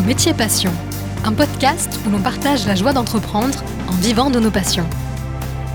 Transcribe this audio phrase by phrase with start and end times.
[0.00, 0.72] Nos métiers passions,
[1.24, 4.86] un podcast où l'on partage la joie d'entreprendre en vivant de nos passions.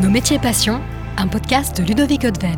[0.01, 0.81] Nos métiers passions,
[1.17, 2.57] un podcast de Ludovic Odven.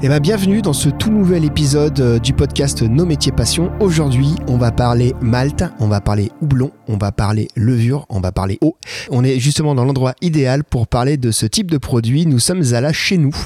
[0.00, 3.70] Eh ben, bienvenue dans ce tout nouvel épisode euh, du podcast Nos métiers passions.
[3.80, 8.32] Aujourd'hui, on va parler malte, on va parler houblon, on va parler levure, on va
[8.32, 8.78] parler eau.
[9.10, 12.24] On est justement dans l'endroit idéal pour parler de ce type de produit.
[12.24, 13.36] Nous sommes à la chez nous.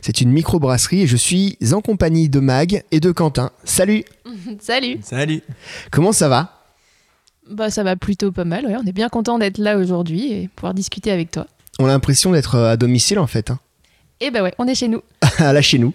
[0.00, 3.50] C'est une microbrasserie et je suis en compagnie de Mag et de Quentin.
[3.64, 4.02] Salut
[4.60, 5.42] Salut Salut
[5.90, 6.59] Comment ça va?
[7.50, 8.76] Bah ça va plutôt pas mal, ouais.
[8.82, 11.46] on est bien content d'être là aujourd'hui et pouvoir discuter avec toi.
[11.78, 13.50] On a l'impression d'être euh, à domicile en fait.
[13.50, 13.58] hein.
[14.20, 15.02] Et bah ouais, on est chez nous.
[15.38, 15.92] à la chez nous.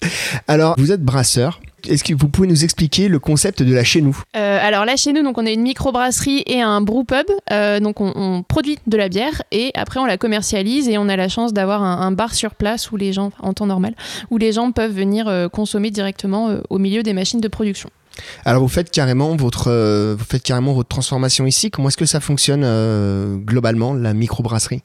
[0.48, 1.60] Alors, vous êtes brasseur.
[1.88, 4.18] Est-ce que vous pouvez nous expliquer le concept de la chez nous?
[4.36, 7.80] Euh, alors là chez nous, donc on est une microbrasserie et un brew pub, Euh,
[7.80, 11.16] donc on, on produit de la bière et après on la commercialise et on a
[11.16, 13.94] la chance d'avoir un, un bar sur place où les gens, en temps normal,
[14.30, 17.88] où les gens peuvent venir euh, consommer directement au milieu des machines de production.
[18.44, 21.70] Alors, vous faites carrément votre, euh, vous faites carrément votre transformation ici.
[21.70, 24.82] Comment est-ce que ça fonctionne euh, globalement, la microbrasserie?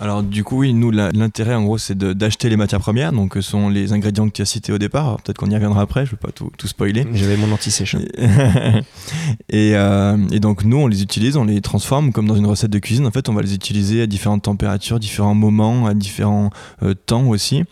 [0.00, 3.42] Alors du coup, oui, nous, l'intérêt en gros, c'est d'acheter les matières premières, donc ce
[3.42, 5.20] sont les ingrédients que tu as cités au départ.
[5.22, 7.06] Peut-être qu'on y reviendra après, je ne veux pas tout, tout spoiler.
[7.12, 7.94] J'avais mon anti-sèche.
[9.48, 12.70] et, euh, et donc nous, on les utilise, on les transforme comme dans une recette
[12.70, 13.06] de cuisine.
[13.06, 16.50] En fait, on va les utiliser à différentes températures, différents moments, à différents
[16.82, 17.62] euh, temps aussi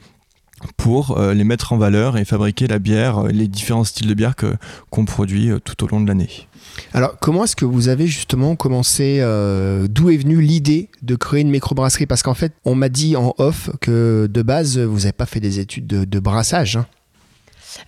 [0.77, 4.14] pour euh, les mettre en valeur et fabriquer la bière, euh, les différents styles de
[4.14, 4.34] bière
[4.91, 6.48] qu'on produit euh, tout au long de l'année.
[6.94, 9.19] Alors, comment est-ce que vous avez justement commencé
[9.91, 12.06] D'où est venue l'idée de créer une microbrasserie?
[12.06, 15.41] Parce qu'en fait, on m'a dit en off que de base, vous n'avez pas fait
[15.41, 16.76] des études de, de brassage.
[16.76, 16.86] hein.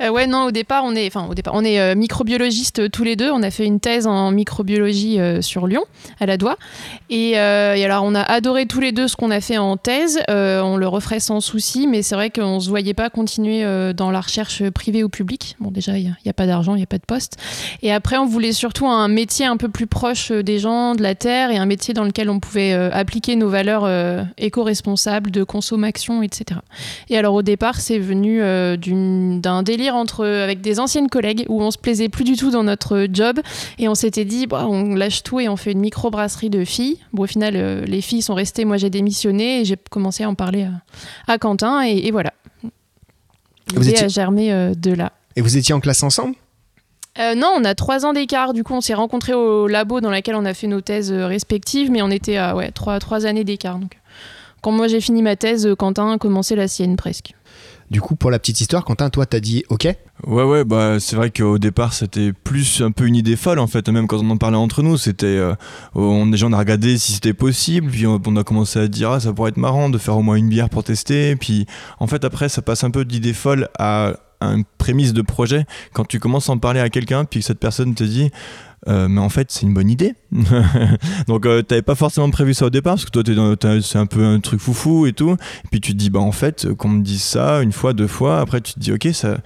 [0.01, 2.89] Euh, ouais, non, au départ, on est, enfin, au départ, on est euh, microbiologistes euh,
[2.89, 3.31] tous les deux.
[3.31, 5.85] On a fait une thèse en microbiologie euh, sur Lyon,
[6.21, 6.57] à la Doigt.
[7.11, 10.21] Et, alors, on a adoré tous les deux ce qu'on a fait en thèse.
[10.29, 14.21] On le referait sans souci, mais c'est vrai qu'on se voyait pas continuer dans la
[14.21, 15.57] recherche privée ou publique.
[15.61, 17.37] Bon, déjà, il n'y a, pas d'argent, il n'y a pas de poste.
[17.83, 21.15] Et après, on voulait surtout un métier un peu plus proche des gens, de la
[21.15, 23.89] terre, et un métier dans lequel on pouvait appliquer nos valeurs
[24.39, 26.61] éco-responsables de consommation, etc.
[27.11, 28.41] Et alors au départ, c'est venu
[29.41, 32.62] d'un délire entre avec des anciennes collègues où on se plaisait plus du tout dans
[32.62, 33.41] notre job
[33.79, 36.99] et on s'était dit bah, on lâche tout et on fait une microbrasserie de filles.
[37.12, 40.29] Bon au final euh, les filles sont restées, moi j'ai démissionné et j'ai commencé à
[40.29, 42.33] en parler à, à Quentin et, et voilà.
[43.75, 45.12] Vous étiez- a germé euh, de là.
[45.37, 46.35] Et vous étiez en classe ensemble?
[47.19, 48.53] Euh, non, on a trois ans d'écart.
[48.55, 51.27] Du coup, on s'est rencontrés au labo dans lequel on a fait nos thèses euh,
[51.27, 53.79] respectives, mais on était à ouais, trois, trois années d'écart.
[53.79, 53.99] Donc,
[54.62, 57.35] quand moi j'ai fini ma thèse, euh, Quentin a commencé la sienne presque.
[57.91, 59.87] Du coup, pour la petite histoire, Quentin, toi, t'as dit OK?
[60.27, 63.67] Ouais, ouais, bah, c'est vrai qu'au départ, c'était plus un peu une idée folle, en
[63.67, 63.89] fait.
[63.89, 65.27] Même quand on en parlait entre nous, c'était.
[65.27, 65.55] euh,
[65.94, 69.11] on, déjà, on a regardé si c'était possible, puis on, on a commencé à dire,
[69.11, 71.37] ah, ça pourrait être marrant de faire au moins une bière pour tester.
[71.37, 71.67] Puis,
[71.99, 75.65] en fait, après, ça passe un peu d'idée folle à un prémisse de projet.
[75.93, 78.31] Quand tu commences à en parler à quelqu'un, puis que cette personne te dit,
[78.89, 80.15] euh, mais en fait, c'est une bonne idée.
[81.28, 84.06] Donc, euh, t'avais pas forcément prévu ça au départ, parce que toi, t'es c'est un
[84.06, 85.33] peu un truc foufou et tout.
[85.33, 88.06] Et puis, tu te dis, bah, en fait, qu'on me dise ça une fois, deux
[88.06, 89.39] fois, après, tu te dis, ok, ça,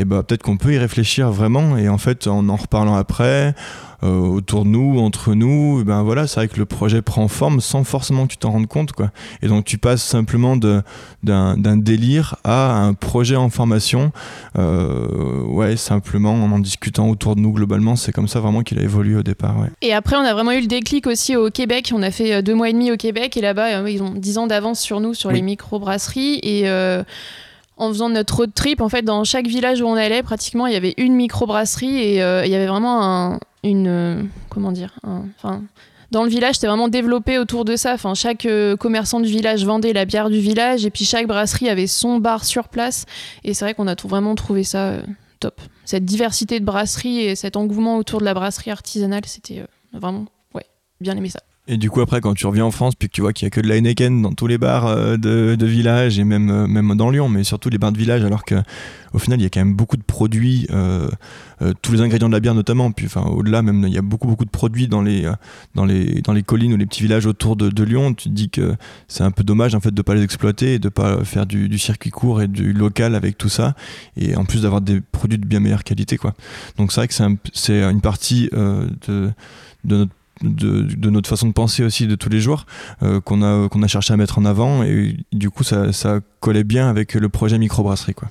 [0.00, 3.54] et bah peut-être qu'on peut y réfléchir vraiment et en fait en en reparlant après
[4.02, 7.84] autour de nous entre nous ben voilà c'est vrai que le projet prend forme sans
[7.84, 9.10] forcément que tu t'en rendes compte quoi
[9.42, 10.82] et donc tu passes simplement de
[11.22, 14.10] d'un délire à un projet en formation
[14.58, 18.78] euh, ouais simplement en en discutant autour de nous globalement c'est comme ça vraiment qu'il
[18.78, 21.50] a évolué au départ ouais Et après, on a vraiment eu le déclic aussi au
[21.50, 21.90] Québec.
[21.94, 24.10] On a fait euh, deux mois et demi au Québec et là-bas, euh, ils ont
[24.14, 25.36] dix ans d'avance sur nous, sur Oui.
[25.36, 26.40] les microbrasseries.
[26.42, 27.02] Et euh,
[27.76, 30.72] en faisant notre road trip, en fait, dans chaque village où on allait, pratiquement, il
[30.72, 33.86] y avait une microbrasserie et euh, il y avait vraiment un, une.
[33.88, 35.62] euh, comment dire Enfin.
[36.10, 37.94] dans le village, c'était vraiment développé autour de ça.
[37.94, 41.68] Enfin, chaque euh, commerçant du village vendait la bière du village et puis chaque brasserie
[41.68, 43.04] avait son bar sur place.
[43.44, 45.02] Et c'est vrai qu'on a tout- vraiment trouvé ça euh,
[45.40, 45.60] top.
[45.84, 50.66] Cette diversité de brasseries et cet engouement autour de la brasserie artisanale, c'était vraiment, ouais,
[51.00, 51.40] bien aimé ça.
[51.70, 53.48] Et du coup, après, quand tu reviens en France, puis que tu vois qu'il y
[53.48, 56.66] a que de la Heineken dans tous les bars euh, de, village et même, euh,
[56.66, 58.56] même dans Lyon, mais surtout les bars de village, alors que
[59.12, 61.08] au final, il y a quand même beaucoup de produits, euh,
[61.80, 64.26] tous les ingrédients de la bière notamment, puis enfin, au-delà, même, il y a beaucoup,
[64.26, 65.30] beaucoup de produits dans les,
[65.76, 68.14] dans les, dans les collines ou les petits villages autour de, Lyon.
[68.14, 68.74] Tu te dis que
[69.06, 71.78] c'est un peu dommage, en fait, de pas les exploiter et de pas faire du,
[71.78, 73.74] circuit court et du local avec tout ça,
[74.16, 76.34] et en plus d'avoir des produits de bien meilleure qualité, quoi.
[76.78, 79.30] Donc, c'est vrai que c'est un- c'est une partie de,
[79.84, 82.66] de notre de, notre façon de penser aussi de tous les jours
[83.02, 86.20] euh, qu'on a qu'on a cherché à mettre en avant et du coup ça, ça
[86.40, 88.28] collait bien avec le projet microbrasserie quoi.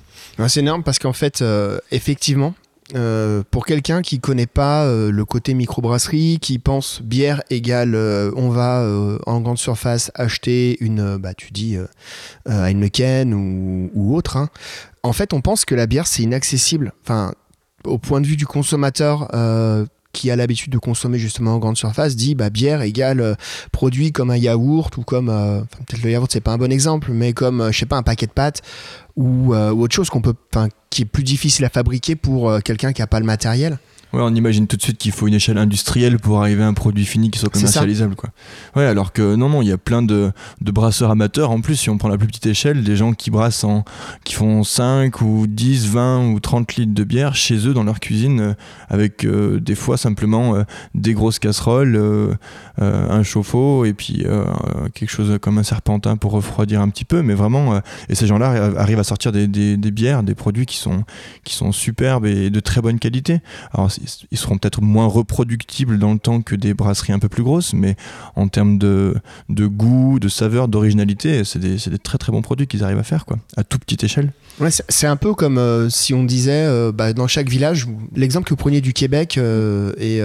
[0.48, 2.54] C'est énorme parce qu'en fait, euh, effectivement,
[2.94, 7.94] euh, pour quelqu'un qui connaît pas le côté microbrasserie, qui pense bière égale
[8.36, 8.84] on va
[9.26, 11.76] en grande surface acheter une, bah tu dis
[12.46, 14.48] Heineken ou, ou autre, hein.
[15.02, 16.92] en fait on pense que la bière c'est inaccessible.
[17.04, 17.34] Enfin,
[17.84, 19.28] au point de vue du consommateur,
[20.12, 23.36] qui a l'habitude de consommer justement en grande surface dit bah bière égale
[23.72, 25.26] produit comme un yaourt ou comme
[25.86, 28.26] peut-être le yaourt c'est pas un bon exemple mais comme je sais pas un paquet
[28.26, 28.62] de pâtes
[29.16, 30.34] ou, ou autre chose qu'on peut
[30.90, 33.78] qui est plus difficile à fabriquer pour quelqu'un qui a pas le matériel
[34.12, 36.74] Ouais, on imagine tout de suite qu'il faut une échelle industrielle pour arriver à un
[36.74, 38.16] produit fini qui soit commercialisable.
[38.16, 38.30] Quoi.
[38.74, 41.52] Ouais, alors que non, non, il y a plein de, de, brasseurs amateurs.
[41.52, 43.84] En plus, si on prend la plus petite échelle, des gens qui brassent en,
[44.24, 48.00] qui font 5 ou 10, 20 ou 30 litres de bière chez eux dans leur
[48.00, 48.54] cuisine, euh,
[48.88, 50.64] avec euh, des fois simplement euh,
[50.94, 51.98] des grosses casseroles,
[52.78, 54.24] un chauffe-eau et puis
[54.94, 57.22] quelque chose comme un serpentin pour refroidir un petit peu.
[57.22, 60.76] Mais vraiment, et ces gens-là arrivent à sortir des, des, des, bières, des produits qui
[60.76, 61.04] sont,
[61.44, 63.40] qui sont superbes et de très bonne qualité.
[63.72, 63.90] Alors,
[64.30, 67.72] ils seront peut-être moins reproductibles dans le temps que des brasseries un peu plus grosses,
[67.72, 67.96] mais
[68.36, 69.14] en termes de,
[69.48, 73.24] goût, de saveur, d'originalité, c'est des, des, très très bons produits qu'ils arrivent à faire,
[73.24, 74.32] quoi, à toute petite échelle.
[74.58, 78.46] Ouais, c'est un peu comme euh, si on disait euh, bah, dans chaque village, l'exemple
[78.46, 80.20] que vous preniez du Québec euh, est,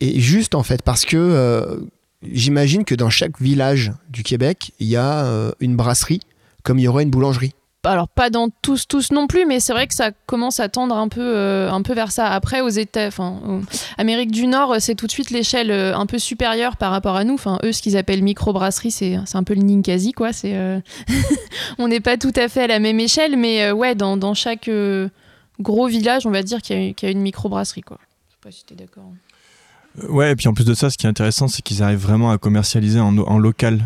[0.00, 1.80] est, juste en fait, parce que
[2.22, 6.20] j'imagine que dans chaque village du Québec, il y a une brasserie
[6.62, 7.54] comme il y aurait une boulangerie
[7.84, 10.94] alors pas dans tous tous non plus mais c'est vrai que ça commence à tendre
[10.94, 12.26] un peu euh, un peu vers ça.
[12.26, 13.62] Après aux États enfin
[13.96, 17.24] Amérique du Nord c'est tout de suite l'échelle euh, un peu supérieure par rapport à
[17.24, 17.34] nous.
[17.34, 20.32] Enfin eux ce qu'ils appellent microbrasserie c'est c'est un peu le Ninkasi quoi.
[20.32, 20.80] C'est euh,
[21.78, 24.70] on n'est pas tout à fait à la même échelle mais ouais dans, dans chaque
[25.58, 27.98] gros village on va dire qu'il y, y, a une microbrasserie quoi.
[28.28, 29.10] Je sais pas si tu es d'accord
[30.08, 32.30] Ouais, et puis en plus de ça, ce qui est intéressant, c'est qu'ils arrivent vraiment
[32.30, 33.82] à commercialiser en local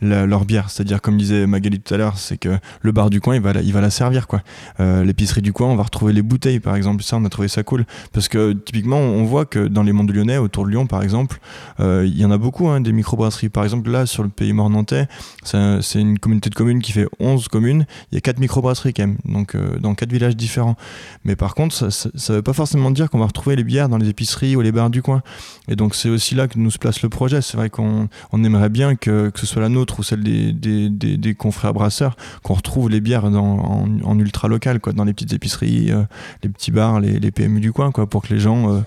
[0.00, 0.70] leur bière.
[0.70, 3.52] C'est-à-dire, comme disait Magali tout à l'heure, c'est que le bar du coin, il va
[3.52, 4.26] la, il va la servir.
[4.26, 4.42] quoi.
[4.80, 7.02] Euh, l'épicerie du coin, on va retrouver les bouteilles, par exemple.
[7.02, 7.84] Ça, on a trouvé ça cool.
[8.12, 11.38] Parce que typiquement, on voit que dans les mondes lyonnais, autour de Lyon, par exemple,
[11.80, 13.48] euh, il y en a beaucoup, hein, des microbrasseries.
[13.48, 15.06] Par exemple, là, sur le pays mort nantais,
[15.44, 17.86] c'est une communauté de communes qui fait 11 communes.
[18.12, 20.76] Il y a 4 microbrasseries quand même, donc euh, dans 4 villages différents.
[21.24, 23.98] Mais par contre, ça ne veut pas forcément dire qu'on va retrouver les bières dans
[23.98, 25.22] les épiceries ou les bars du coin.
[25.68, 27.42] Et donc, c'est aussi là que nous se place le projet.
[27.42, 31.34] C'est vrai qu'on on aimerait bien que, que ce soit la nôtre ou celle des,
[31.34, 36.02] confrères brasseurs, qu'on retrouve les bières en, ultra local, dans les petites épiceries, euh,
[36.42, 38.80] les petits bars, les, PMU du coin, quoi, pour que les gens euh,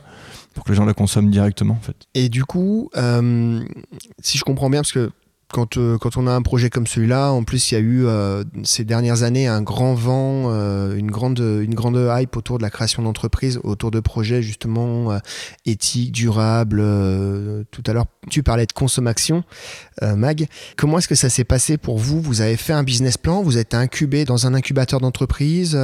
[0.53, 2.07] les la consomment directement en.
[2.13, 3.63] Et du coup, euh,
[4.21, 5.11] si je comprends bien, parce que
[5.53, 8.05] quand, euh, quand on a un projet comme celui-là, en plus il y a eu
[8.05, 12.63] euh, ces dernières années un grand vent, euh, une, grande, une grande hype autour de
[12.63, 15.19] la création d'entreprises, autour de projets justement
[15.65, 16.81] éthiques, durables.
[17.71, 19.44] tout à l'heure, tu parlais de consommation,
[20.01, 20.47] Mag.
[20.75, 22.19] Comment est-ce que ça s'est passé pour vous?
[22.19, 23.44] Vous avez fait un business plan?
[23.44, 25.75] Vous êtes incubé dans un incubateur d'entreprise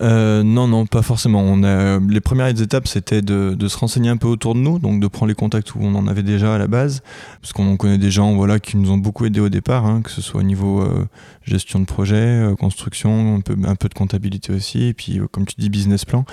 [0.00, 1.40] Non, non, pas forcément.
[1.40, 5.00] On a, les premières étapes, c'était de, se renseigner un peu autour de nous, donc
[5.00, 7.02] de prendre les contacts où on en avait déjà à la base,
[7.40, 10.02] parce qu'on connaît des gens voilà, qui nous ont beaucoup beaucoup aidé au départ, hein,
[10.02, 11.06] que ce soit au niveau euh,
[11.44, 15.54] gestion de projet, euh, construction, un peu, de comptabilité aussi, et puis euh, comme tu
[15.56, 16.24] dis business plan.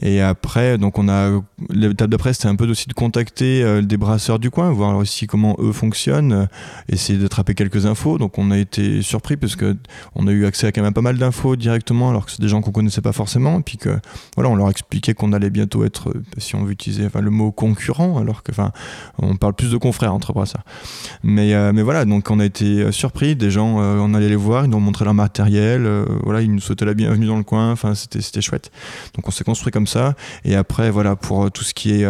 [0.00, 4.38] Et après, donc on a l'étape d'après, c'était un peu aussi de contacter des brasseurs
[4.38, 6.46] du coin, voir aussi comment eux fonctionnent,
[6.88, 8.16] essayer d'attraper quelques infos.
[8.16, 9.76] Donc on a été surpris parce que
[10.14, 12.48] on a eu accès à quand même pas mal d'infos directement, alors que c'est des
[12.48, 13.98] gens qu'on connaissait pas forcément, et puis que
[14.36, 18.18] voilà, on leur expliquait qu'on allait bientôt être, si on veut utiliser le mot concurrent,
[18.18, 18.70] alors que enfin,
[19.18, 20.62] on parle plus de confrères entre brasseurs.
[21.24, 24.36] Mais, mais voilà, donc on a été euh, surpris, des gens, euh, on allait les
[24.36, 27.38] voir, ils nous ont montré leur matériel, euh, voilà, ils nous souhaitaient la bienvenue dans
[27.38, 28.70] le coin, enfin c'était, c'était chouette.
[29.14, 30.14] Donc on s'est construit comme ça,
[30.44, 32.06] et après voilà, pour tout ce qui est...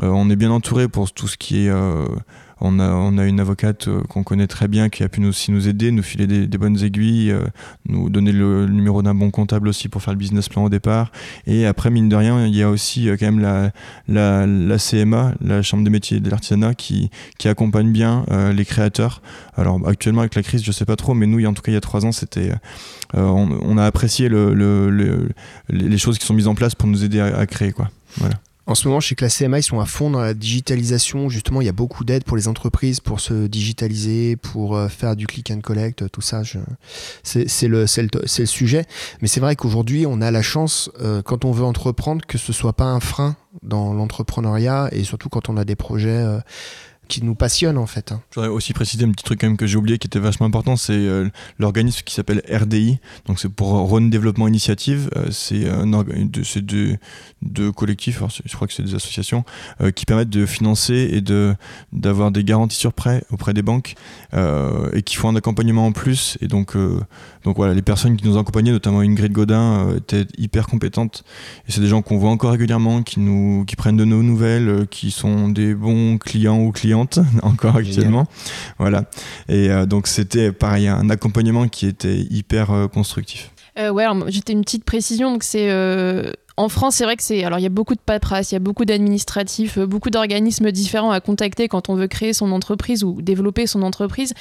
[0.00, 1.72] on est bien entouré pour tout ce qui est
[2.60, 5.28] on a, on a une avocate euh, qu'on connaît très bien qui a pu nous,
[5.28, 7.44] aussi nous aider, nous filer des, bonnes aiguilles, euh,
[7.86, 11.12] nous donner le, numéro d'un bon comptable aussi pour faire le business plan au départ.
[11.46, 13.72] Et après, mine de rien, il y a aussi euh, quand même la,
[14.08, 19.22] la, la, CMA, la Chambre des métiers de l'artisanat, qui, qui accompagne bien les créateurs.
[19.56, 21.74] Alors actuellement, avec la crise, je sais pas trop, mais nous, en tout cas, il
[21.74, 22.52] y a trois ans, c'était,
[23.14, 25.28] on, on, a apprécié le, le,
[25.68, 27.72] les choses qui sont mises en place pour nous aider à, à créer.
[27.72, 27.90] Quoi.
[28.18, 28.36] Voilà.
[28.66, 31.28] En ce moment, chez la CMA, ils sont à fond dans la digitalisation.
[31.28, 35.14] Justement, il y a beaucoup d'aides pour les entreprises pour se digitaliser, pour euh, faire
[35.14, 36.42] du click and collect, tout ça.
[37.22, 38.84] C'est le, le, sujet.
[39.22, 42.52] Mais c'est vrai qu'aujourd'hui, on a la chance, euh, quand on veut entreprendre, que ce
[42.52, 46.10] soit pas un frein dans l'entrepreneuriat et surtout quand on a des projets.
[46.10, 46.40] Euh,
[47.08, 48.12] qui nous passionne en fait.
[48.12, 48.22] Hein.
[48.34, 50.76] J'aurais aussi précisé un petit truc quand même que j'ai oublié qui était vachement important,
[50.76, 56.60] c'est euh, l'organisme qui s'appelle RDI, donc c'est pour Rhône Développement Initiative, euh, c'est
[57.42, 59.44] deux collectifs, je crois que c'est des associations,
[59.80, 61.54] euh, qui permettent de financer et de
[61.92, 63.94] d'avoir des garanties sur prêt auprès des banques
[64.92, 66.76] et qui font un accompagnement en plus et donc
[67.46, 71.24] donc voilà les personnes qui nous ont accompagnés, notamment Ingrid Godin, étaient hyper compétentes
[71.66, 74.86] et c'est des gens qu'on voit encore régulièrement, qui nous qui prennent de nos nouvelles,
[74.90, 77.06] qui sont des bons clients ou clients
[77.42, 78.26] encore actuellement.
[78.78, 79.04] Voilà.
[79.48, 83.50] Et euh, donc c'était pareil, un accompagnement qui était hyper euh, constructif.
[83.78, 85.32] Euh, ouais, j'étais une petite précision.
[85.32, 85.68] Donc c'est
[86.58, 87.44] en France, c'est vrai que c'est.
[87.44, 90.72] Alors, il y a beaucoup de paperasse, il y a beaucoup d'administratifs, euh, beaucoup d'organismes
[90.72, 94.32] différents à contacter quand on veut créer son entreprise ou développer son entreprise.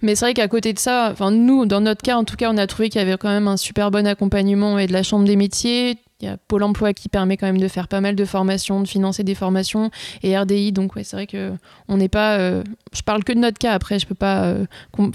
[0.00, 2.50] Mais c'est vrai qu'à côté de ça, enfin, nous, dans notre cas, en tout cas,
[2.52, 5.02] on a trouvé qu'il y avait quand même un super bon accompagnement et de la
[5.02, 5.98] Chambre des métiers.
[6.20, 8.80] Il y a Pôle emploi qui permet quand même de faire pas mal de formations,
[8.80, 9.90] de financer des formations,
[10.22, 10.70] et RDI.
[10.70, 11.52] Donc, ouais, c'est vrai que
[11.88, 12.38] on n'est pas.
[12.38, 12.62] euh,
[12.92, 13.72] je parle que de notre cas.
[13.72, 14.64] Après, je peux pas euh,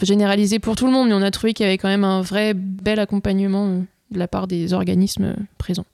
[0.02, 2.22] généraliser pour tout le monde, mais on a trouvé qu'il y avait quand même un
[2.22, 3.80] vrai bel accompagnement euh,
[4.12, 5.86] de la part des organismes présents.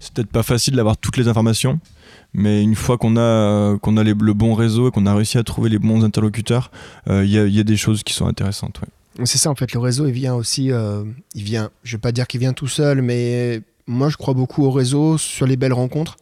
[0.00, 1.78] C'est peut-être pas facile d'avoir toutes les informations,
[2.34, 5.38] mais une fois qu'on a, euh, qu'on a le bon réseau et qu'on a réussi
[5.38, 6.70] à trouver les bons interlocuteurs,
[7.08, 8.80] euh, il y, a, il y a des choses qui sont intéressantes.
[9.24, 11.02] C'est ça en fait, le réseau il vient aussi, euh,
[11.34, 14.64] il vient, je vais pas dire qu'il vient tout seul, mais moi je crois beaucoup
[14.64, 16.16] au réseau sur les belles rencontres.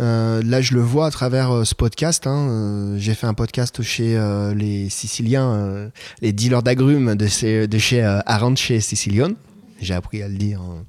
[0.00, 2.26] Euh, là je le vois à travers euh, ce podcast.
[2.26, 2.48] hein.
[2.50, 5.88] Euh, J'ai fait un podcast chez euh, les Siciliens, euh,
[6.22, 9.36] les dealers d'agrumes de de chez euh, Aranche Sicilion.
[9.80, 10.60] J'ai appris à le dire.
[10.60, 10.84] hein.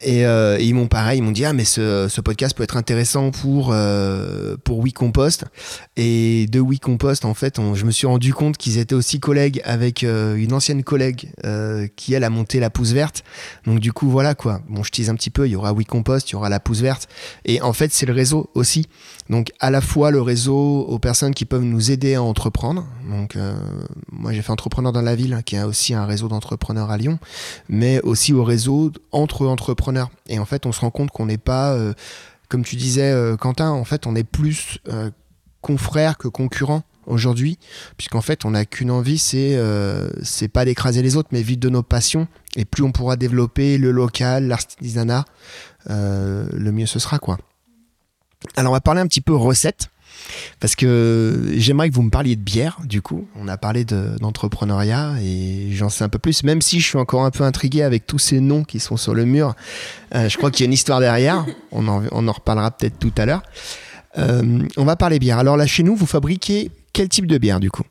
[0.00, 2.76] Et, euh, et ils m'ont pareil, ils m'ont dit ah mais ce, podcast peut être
[2.76, 5.44] intéressant pour euh, pour WeCompost.
[5.96, 10.04] Et de WeCompost en fait, je me suis rendu compte qu'ils étaient aussi collègues avec
[10.04, 13.24] euh, une ancienne collègue euh, qui elle a monté la pousse verte.
[13.66, 14.60] Donc du coup voilà quoi.
[14.68, 16.80] Bon je tease un petit peu, il y aura WeCompost, il y aura la pousse
[16.80, 17.08] verte.
[17.44, 18.86] Et en fait c'est le réseau aussi.
[19.30, 22.86] Donc à la fois le réseau aux personnes qui peuvent nous aider à entreprendre.
[23.08, 23.36] Donc
[24.10, 27.18] moi j'ai fait entrepreneur dans la ville, qui a aussi un réseau d'entrepreneurs à Lyon,
[27.68, 30.10] mais aussi au réseau entre entrepreneurs.
[30.28, 31.94] Et en fait on se rend compte qu'on n'est pas, euh,
[32.48, 35.10] comme tu disais euh, Quentin, en fait on est plus euh,
[35.60, 37.58] confrères que concurrents aujourd'hui,
[37.96, 41.82] puisqu'en fait on n'a qu'une envie, c'est pas d'écraser les autres, mais vivre de nos
[41.82, 42.28] passions.
[42.56, 45.24] Et plus on pourra développer le local, l'artisanat,
[45.86, 47.38] le mieux ce sera quoi.
[48.56, 49.88] Alors on va parler un petit peu recettes.
[50.60, 53.26] Parce que j'aimerais que vous me parliez de bière, du coup.
[53.36, 56.98] On a parlé de- d'entrepreneuriat et j'en sais un peu plus, même si je suis
[56.98, 59.54] encore un peu intrigué avec tous ces noms qui sont sur le mur.
[60.14, 61.44] Euh, je crois qu'il y a une histoire derrière.
[61.72, 63.42] On en, on en reparlera peut-être tout à l'heure.
[64.16, 65.38] Euh, on va parler bière.
[65.38, 67.84] Alors là, chez nous, vous fabriquez quel type de bière, du coup?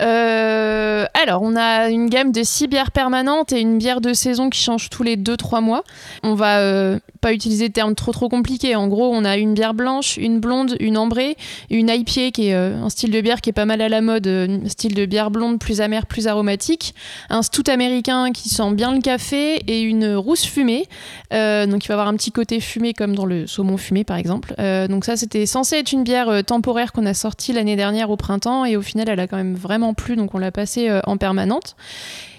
[0.00, 4.50] Euh, alors, on a une gamme de six bières permanentes et une bière de saison
[4.50, 5.84] qui change tous les 2-3 mois.
[6.22, 8.76] On va euh, pas utiliser de termes trop compliqués.
[8.76, 11.36] En gros, on a une bière blanche, une blonde, une ambrée,
[11.70, 14.00] une IPA qui est euh, un style de bière qui est pas mal à la
[14.00, 16.94] mode, un style de bière blonde plus amère, plus aromatique,
[17.30, 20.86] un stout américain qui sent bien le café et une rousse fumée.
[21.30, 24.54] Donc, il va avoir un petit côté fumé comme dans le saumon fumé par exemple.
[24.88, 28.64] Donc ça, c'était censé être une bière temporaire qu'on a sortie l'année dernière au printemps
[28.64, 31.16] et au final, elle a quand même vraiment plu, donc on l'a passée euh, en
[31.16, 31.76] permanente.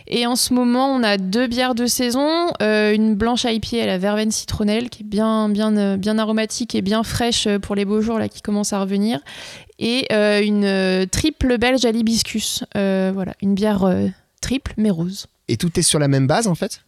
[0.08, 3.86] Et en ce moment, on a deux bières de saison, euh, une blanche IPA à
[3.86, 7.84] la verveine citronnelle qui est bien, bien, euh, bien aromatique et bien fraîche pour les
[7.84, 9.20] beaux jours là qui commencent à revenir,
[9.80, 12.64] et une triple belge à l'hibiscus.
[12.74, 13.86] Voilà, une bière
[14.42, 15.28] triple mais rose.
[15.50, 16.82] Et tout est sur la même base, en fait?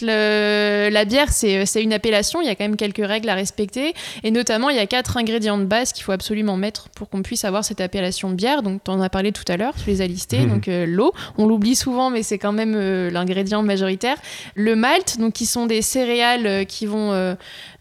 [0.00, 3.34] Le- la bière, c'est c'est une appellation, il y a quand même quelques règles à
[3.34, 7.08] respecter, et notamment il y a quatre ingrédients de base qu'il faut absolument mettre pour
[7.08, 8.62] qu'on puisse avoir cette appellation de bière.
[8.62, 10.38] Donc tu en as parlé tout à l'heure, tu les as listés.
[10.38, 10.50] Mhm.
[10.50, 14.18] Donc euh, l'eau, on l'oublie souvent, mais c'est quand même euh, l'ingrédient majoritaire.
[14.54, 17.34] Le malt, donc qui sont des céréales euh, qui vont euh,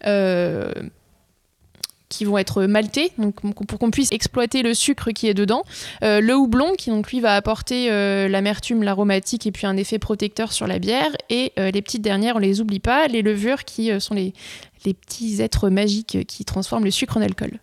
[0.08, 0.72] euh,
[2.10, 3.12] qui vont être maltés,
[3.68, 5.64] pour qu'on puisse exploiter le sucre qui est dedans.
[6.04, 10.00] Euh, le houblon, qui donc lui va apporter euh, l'amertume, l'aromatique et puis un effet
[10.00, 11.12] protecteur sur la bière.
[11.30, 14.34] Et euh, les petites dernières, on les oublie pas, les levures qui sont les
[14.84, 17.60] petits êtres magiques qui transforment le sucre en alcool.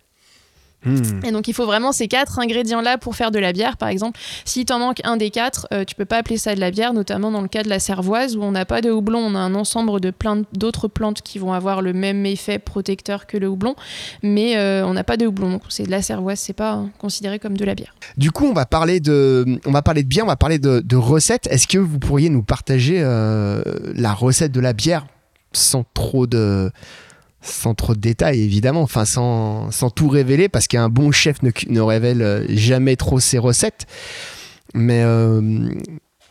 [0.85, 1.25] Hmm.
[1.25, 3.77] Et donc il faut vraiment ces quatre ingrédients-là pour faire de la bière.
[3.77, 6.59] Par exemple, si t'en manque un des quatre, euh, tu peux pas appeler ça de
[6.59, 9.19] la bière, notamment dans le cas de la cervoise où on n'a pas de houblon,
[9.19, 13.27] on a un ensemble de plein d'autres plantes qui vont avoir le même effet protecteur
[13.27, 13.75] que le houblon,
[14.23, 15.51] mais euh, on n'a pas de houblon.
[15.51, 17.95] Donc c'est de la cervoise, c'est pas hein, considéré comme de la bière.
[18.17, 20.79] Du coup, on va parler de, on va parler de bière, on va parler de,
[20.79, 21.47] de recettes.
[21.47, 23.61] Est-ce que vous pourriez nous partager euh,
[23.93, 25.05] la recette de la bière
[25.53, 26.69] sans trop de,
[27.45, 31.79] sans trop de détails, évidemment, enfin sans, sans tout révéler, parce qu'un bon chef ne,
[31.81, 33.85] révèle euh, jamais trop ses recettes.
[34.73, 35.69] Mais euh,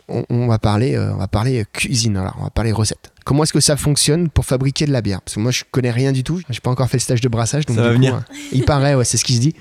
[0.08, 3.12] on, on va parler, euh, on va parler cuisine, alors on va parler recettes.
[3.24, 5.22] Comment est-ce que ça fonctionne pour fabriquer de la bière?
[5.22, 6.40] Parce que moi, je connais rien du tout.
[6.50, 8.22] J'ai pas encore fait le stage de brassage, donc Ça du va coup, venir.
[8.52, 9.54] il paraît, ouais, c'est ce qui se dit.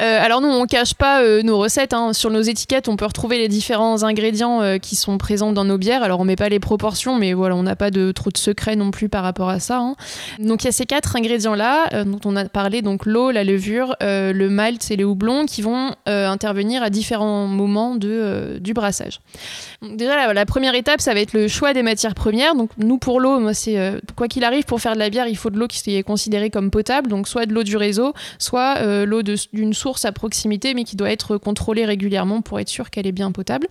[0.00, 1.92] Euh, alors nous, on cache pas euh, nos recettes.
[1.92, 2.12] hein.
[2.12, 5.78] Sur nos étiquettes, on peut retrouver les différents ingrédients euh, qui sont présents dans nos
[5.78, 6.02] bières.
[6.02, 8.76] Alors on met pas les proportions, mais voilà, on n'a pas de trop de secrets
[8.76, 9.78] non plus par rapport à ça.
[9.78, 9.94] hein.
[10.40, 13.96] Donc il y a ces quatre ingrédients-là dont on a parlé, donc l'eau, la levure,
[14.00, 19.20] le malt et les houblons, qui vont intervenir à différents moments du brassage.
[19.82, 22.54] Donc, déjà, la, première étape, ça va être le choix des matières premières.
[22.54, 25.36] Donc nous, pour l'eau, moi, c'est quoi qu'il arrive, pour faire de la bière, il
[25.36, 29.04] faut de l'eau qui est considérée comme potable, donc soit de l'eau du réseau, soit
[29.04, 33.06] l'eau d'une source à proximité, mais qui doit être contrôlée régulièrement pour être sûr qu'elle
[33.06, 33.66] est bien potable.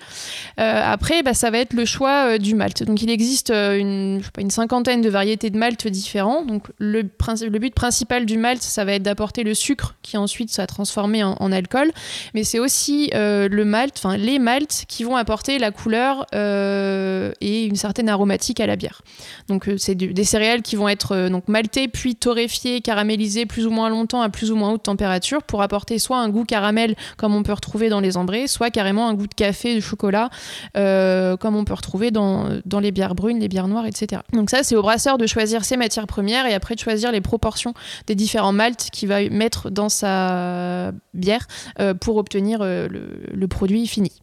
[0.58, 2.84] après, bah, ça va être le choix du malt.
[2.84, 6.44] Donc il existe une, pas, une cinquantaine de variétés de malt différents.
[6.44, 10.68] Donc le, but principal du malt, ça va être d'apporter le sucre qui ensuite sera
[10.68, 11.92] transformé en, alcool,
[12.34, 17.76] mais c'est aussi le malt, enfin les malts qui vont apporter la couleur et une
[17.76, 19.02] certaine aromatique à la bière.
[19.48, 23.90] Donc c'est des céréales qui vont être donc maltées puis torréfiées, caramélisées plus ou moins
[23.90, 27.44] longtemps à plus ou moins haute température pour apporter soit un goût caramel comme on
[27.44, 30.30] peut retrouver dans les ambrés, soit carrément un goût de café, de chocolat
[30.78, 32.50] euh, comme on peut retrouver dans,
[32.82, 34.22] les bières brunes, les bières noires, etc.
[34.34, 37.22] Donc ça c'est au brasseur de choisir ses matières premières et après de choisir les
[37.22, 37.74] proportions
[38.08, 41.48] des différents malts qu'il va mettre dans sa bière
[41.80, 44.23] euh, pour obtenir euh, le produit fini.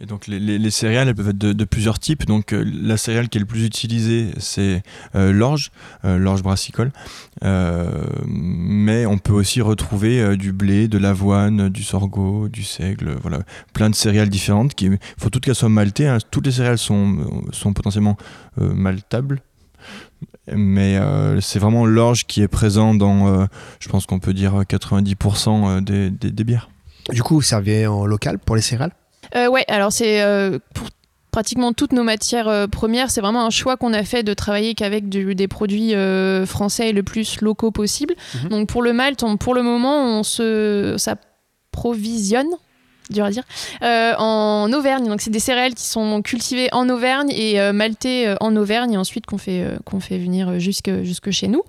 [0.00, 2.24] Et donc les, céréales, elles peuvent être de, plusieurs types.
[2.24, 4.82] Donc euh, la céréale qui est le plus utilisée, c'est
[5.16, 5.72] euh, l'orge,
[6.04, 6.92] euh, l'orge brassicole.
[7.42, 13.40] mais on peut aussi retrouver du blé, de l'avoine, du sorgho, du seigle, voilà,
[13.72, 14.80] plein de céréales différentes.
[14.80, 16.06] Il faut toutes qu'elles soient maltées.
[16.06, 16.18] Hein.
[16.30, 18.16] Toutes les céréales sont, sont potentiellement
[18.56, 19.42] maltables.
[20.54, 20.98] Mais
[21.40, 23.46] c'est vraiment l'orge qui est présent dans,
[23.80, 26.70] je pense qu'on peut dire 90% des, bières.
[27.10, 28.92] Du coup, vous servez en local pour les céréales?
[29.36, 30.88] Euh, Ouais, alors c'est euh, pour
[31.30, 34.74] pratiquement toutes nos matières euh, premières, c'est vraiment un choix qu'on a fait de travailler
[34.74, 38.14] qu'avec des produits euh, français le plus locaux possible.
[38.34, 38.48] Mhm.
[38.48, 42.48] Donc pour le malt, pour le moment, on se s'approvisionne
[43.10, 43.42] dur à dire,
[43.82, 45.08] euh, en Auvergne.
[45.08, 48.92] Donc c'est des céréales qui sont cultivées en Auvergne et euh, maltées euh, en Auvergne
[48.92, 51.62] et ensuite qu'on fait, qu'on fait venir jusque, jusque chez nous.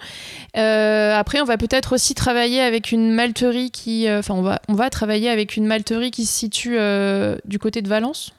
[0.53, 4.89] après, on va peut-être aussi travailler avec une malterie qui, enfin on va, on va
[4.89, 6.77] travailler avec une malterie qui se situe
[7.46, 8.34] du côté de Valence.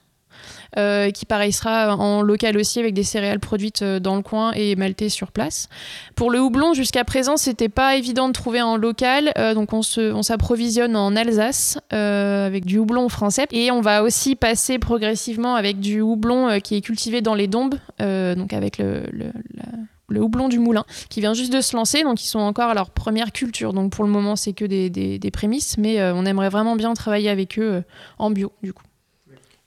[0.78, 4.52] Euh, qui pareil sera en local aussi avec des céréales produites euh, dans le coin
[4.52, 5.68] et maltées sur place.
[6.14, 9.82] Pour le houblon, jusqu'à présent, c'était pas évident de trouver en local, euh, donc on
[9.82, 15.80] s'approvisionne on en Alsace avec du houblon français et on va aussi passer progressivement avec
[15.80, 19.02] du houblon qui est cultivé dans les dombes, donc avec le,
[20.08, 22.74] le houblon du moulin qui vient juste de se lancer, donc ils sont encore à
[22.74, 23.72] leur première culture.
[23.72, 27.30] Donc pour le moment, c'est que des, des, prémices, mais on aimerait vraiment bien travailler
[27.30, 27.82] avec eux
[28.18, 28.84] en bio du coup.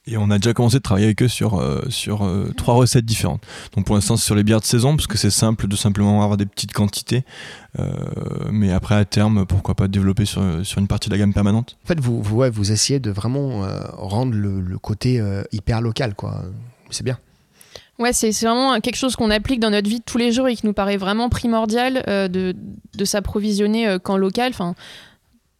[0.05, 3.05] Et on a déjà commencé de travailler avec eux sur, euh, sur euh, trois recettes
[3.05, 3.41] différentes.
[3.73, 6.21] Donc pour l'instant, c'est sur les bières de saison, parce que c'est simple de simplement
[6.21, 7.23] avoir des petites quantités.
[7.79, 7.89] Euh,
[8.51, 11.77] mais après, à terme, pourquoi pas développer sur, sur, une partie de la gamme permanente
[11.85, 16.15] En fait, vous, vous, ouais, vous essayez de vraiment rendre le, le côté hyper local,
[16.15, 16.43] quoi.
[16.89, 17.17] C'est bien.
[17.97, 20.55] Ouais, c'est vraiment quelque chose qu'on applique dans notre vie de tous les jours et
[20.55, 22.53] qui nous paraît vraiment primordial de,
[22.93, 24.51] de s'approvisionner qu'en local.
[24.53, 24.75] Enfin,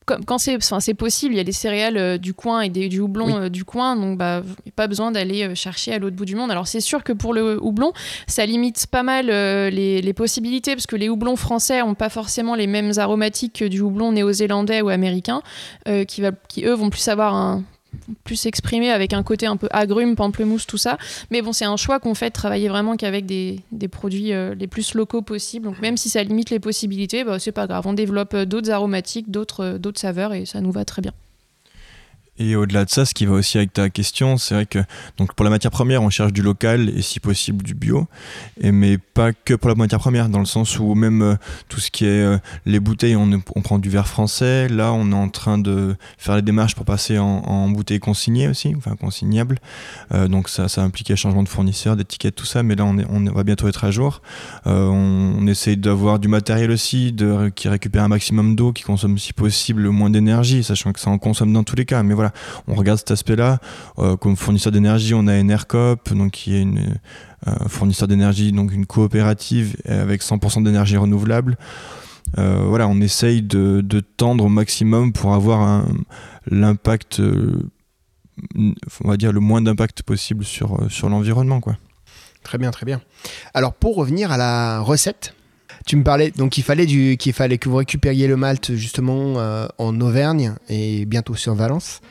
[0.05, 2.99] quand c'est c'est possible, il y a des céréales euh, du coin et des, du
[2.99, 4.43] houblon euh, du coin, donc bah
[4.75, 6.51] pas besoin d'aller euh, chercher à l'autre bout du monde.
[6.51, 7.93] Alors c'est sûr que pour le houblon,
[8.27, 12.55] ça limite pas mal les, les, possibilités parce que les houblons français ont pas forcément
[12.55, 15.41] les mêmes aromatiques que du houblon néo-zélandais ou américain,
[16.07, 17.63] qui va qui eux vont plus avoir un
[18.23, 20.97] plus exprimé avec un côté un peu agrume, pamplemousse, tout ça.
[21.31, 24.67] Mais bon, c'est un choix qu'on fait de travailler vraiment qu'avec des, produits euh, les
[24.67, 25.65] plus locaux possibles.
[25.65, 27.85] Donc même si ça limite les possibilités, bah, c'est pas grave.
[27.85, 29.27] On développe euh, d'autres aromatiques,
[29.59, 31.13] euh, d'autres saveurs et ça nous va très bien.
[32.39, 34.79] Et au-delà de ça, ce qui va aussi avec ta question, c'est vrai que
[35.17, 38.07] donc pour la matière première, on cherche du local et si possible du bio,
[38.59, 41.35] et mais pas que pour la matière première, dans le sens où même euh,
[41.69, 43.29] tout ce qui est euh, les bouteilles, on,
[43.61, 44.67] prend du verre français.
[44.67, 48.47] Là, on est en train de faire les démarches pour passer en, en bouteilles consignées
[48.47, 49.59] aussi, enfin consignables.
[50.11, 52.63] Euh, donc ça, ça implique un changement de fournisseur, d'étiquette, tout ça.
[52.63, 54.23] Mais là, on, va bientôt être à jour.
[54.65, 57.15] on, on, essaye d'avoir du matériel aussi,
[57.55, 61.11] qui récupère un maximum d'eau, qui consomme si possible le moins d'énergie, sachant que ça
[61.11, 62.01] en consomme dans tous les cas.
[62.01, 62.15] Mais
[62.67, 63.59] on regarde cet aspect-là.
[63.99, 66.99] Euh, comme fournisseur d'énergie, on a Enercop, donc qui est une
[67.47, 71.57] euh, fournisseur d'énergie, donc une coopérative avec 100% d'énergie renouvelable.
[72.37, 73.83] Euh, voilà, on essaye de,
[74.17, 75.85] tendre au maximum pour avoir
[76.47, 77.21] l'impact,
[78.55, 81.77] on va dire le moins d'impact possible sur, sur l'environnement, quoi.
[82.43, 83.01] Très bien, très bien.
[83.53, 85.33] Alors pour revenir à la recette,
[85.85, 89.67] tu me parlais donc il fallait qu'il fallait que vous récupériez le malt justement euh,
[89.77, 92.01] en Auvergne et bientôt sur Valence.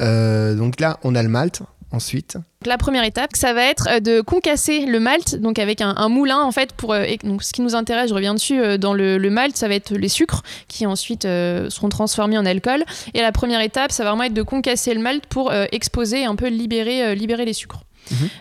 [0.00, 1.62] Euh, donc là, on a le malt.
[1.92, 2.36] Ensuite.
[2.66, 6.40] La première étape, ça va être euh, de concasser le malt, donc avec un, moulin
[6.40, 6.94] en fait pour.
[7.24, 10.08] donc ce qui nous intéresse, je reviens dessus, dans le, malt, ça va être les
[10.08, 12.84] sucres qui ensuite seront transformés en alcool.
[13.12, 16.36] Et la première étape, ça va vraiment être de concasser le malt pour exposer un
[16.36, 17.82] peu libérer, libérer les sucres.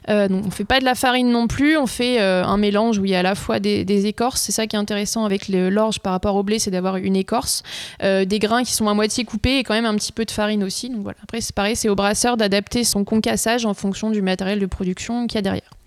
[0.10, 2.97] Euh, donc on fait pas de la farine non plus, on fait euh, un mélange
[2.99, 4.41] où il y a à la fois des, écorces.
[4.41, 7.63] C'est ça qui est intéressant avec l'orge par rapport au blé, c'est d'avoir une écorce,
[8.03, 10.32] euh, des grains qui sont à moitié coupés et quand même un petit peu de
[10.32, 10.89] farine aussi.
[10.89, 11.17] Donc voilà.
[11.23, 15.27] Après c'est pareil, c'est au brasseur d'adapter son concassage en fonction du matériel de production
[15.27, 15.79] qu'il y a derrière.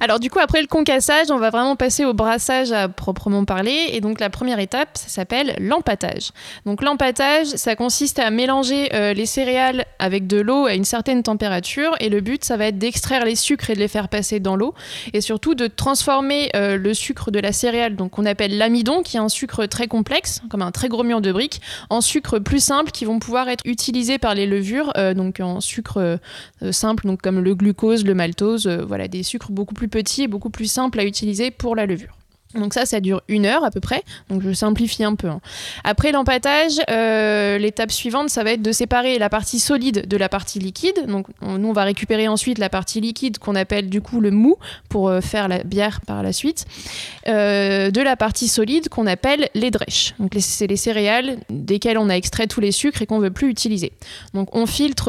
[0.00, 3.90] Alors du coup, après le concassage, on va vraiment passer au brassage à proprement parler.
[3.92, 6.30] Et donc la première étape, ça s'appelle l'empâtage.
[6.66, 11.22] Donc l'empâtage, ça consiste à mélanger euh, les céréales avec de l'eau à une certaine
[11.22, 11.94] température.
[12.00, 14.56] Et le but, ça va être d'extraire les sucres et de les faire passer dans
[14.56, 14.74] l'eau.
[15.12, 19.16] Et surtout de transformer euh, le sucre de la céréale, donc qu'on appelle l'amidon, qui
[19.16, 22.62] est un sucre très complexe, comme un très gros mur de briques, en sucre plus
[22.62, 26.18] simple qui vont pouvoir être utilisés par les levures, euh, donc en sucre
[26.70, 30.70] simple, comme le glucose, le maltose, voilà, des sucres beaucoup plus petit et beaucoup plus
[30.70, 32.17] simple à utiliser pour la levure.
[32.54, 34.02] Donc ça, ça dure une heure à peu près.
[34.30, 35.28] Donc je simplifie un peu.
[35.28, 35.40] Hein.
[35.84, 40.30] Après l'empâtage, euh, l'étape suivante, ça va être de séparer la partie solide de la
[40.30, 41.06] partie liquide.
[41.06, 44.56] Donc nous, on va récupérer ensuite la partie liquide qu'on appelle du coup le mou
[44.88, 46.64] pour euh, faire la bière par la suite,
[47.26, 50.14] euh, de la partie solide qu'on appelle les drèches.
[50.18, 53.50] Donc c'est les céréales desquelles on a extrait tous les sucres et qu'on veut plus
[53.50, 53.92] utiliser.
[54.32, 55.06] Donc on filtre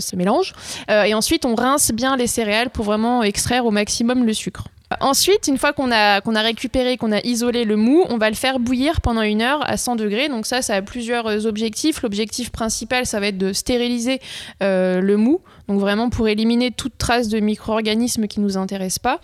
[0.00, 0.52] ce mélange
[0.88, 4.64] et ensuite on rince bien les céréales pour vraiment extraire au maximum le sucre.
[4.98, 8.28] Ensuite, une fois qu'on a, qu'on a récupéré, qu'on a isolé le mou, on va
[8.28, 10.28] le faire bouillir pendant une heure à 100 degrés.
[10.28, 12.02] Donc ça, ça a plusieurs euh, objectifs.
[12.02, 14.20] L'objectif principal, ça va être de stériliser
[14.64, 15.40] euh, le mou.
[15.70, 19.20] Donc vraiment pour éliminer toute trace de micro-organismes qui ne nous intéressent pas.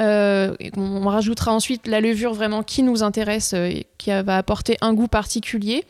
[0.00, 4.92] Euh, on rajoutera ensuite la levure vraiment qui nous intéresse et qui va apporter un
[4.92, 5.84] goût particulier.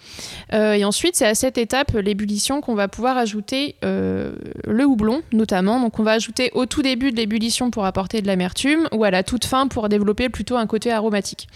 [0.52, 5.80] et ensuite, c'est à cette étape, l'ébullition, qu'on va pouvoir ajouter le houblon notamment.
[5.80, 9.10] Donc on va ajouter au tout début de l'ébullition pour apporter de l'amertume ou à
[9.10, 11.48] la toute fin pour développer plutôt un côté aromatique.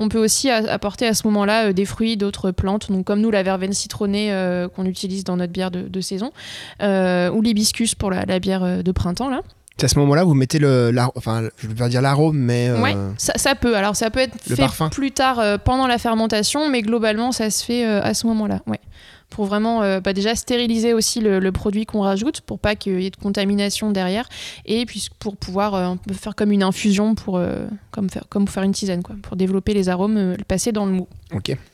[0.00, 3.30] On peut aussi apporter à ce moment-là euh, des fruits, d'autres plantes, donc comme nous
[3.30, 6.32] la verveine citronnée euh, qu'on utilise dans notre bière de, saison,
[6.82, 9.42] euh, ou l'hibiscus pour la, bière de printemps là.
[9.78, 12.96] C'est à ce moment-là, vous mettez le, enfin, je vais pas dire l'arôme, mais ouais,
[13.18, 13.76] ça, peut.
[13.76, 17.84] Alors ça peut être fait plus tard pendant la fermentation, mais globalement, ça se fait
[17.84, 18.60] à ce moment-là.
[18.66, 18.80] Ouais
[19.30, 23.06] pour vraiment euh, bah, déjà stériliser aussi le, produit qu'on rajoute pour pas qu'il y
[23.06, 24.28] ait de contamination derrière
[24.64, 28.62] et puis pour pouvoir euh, faire comme une infusion pour euh, comme faire comme faire
[28.62, 31.08] une tisane quoi pour développer les arômes le passer dans le mou.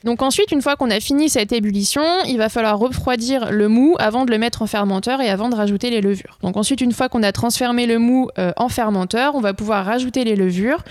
[0.05, 3.97] Donc ensuite une fois qu'on a fini cette ébullition, il va falloir refroidir le mou
[3.99, 6.38] avant de le mettre en fermenteur et avant de rajouter les levures.
[6.43, 10.25] Donc ensuite une fois qu'on a transformé le mou en fermenteur, on va pouvoir rajouter
[10.25, 10.83] les levures.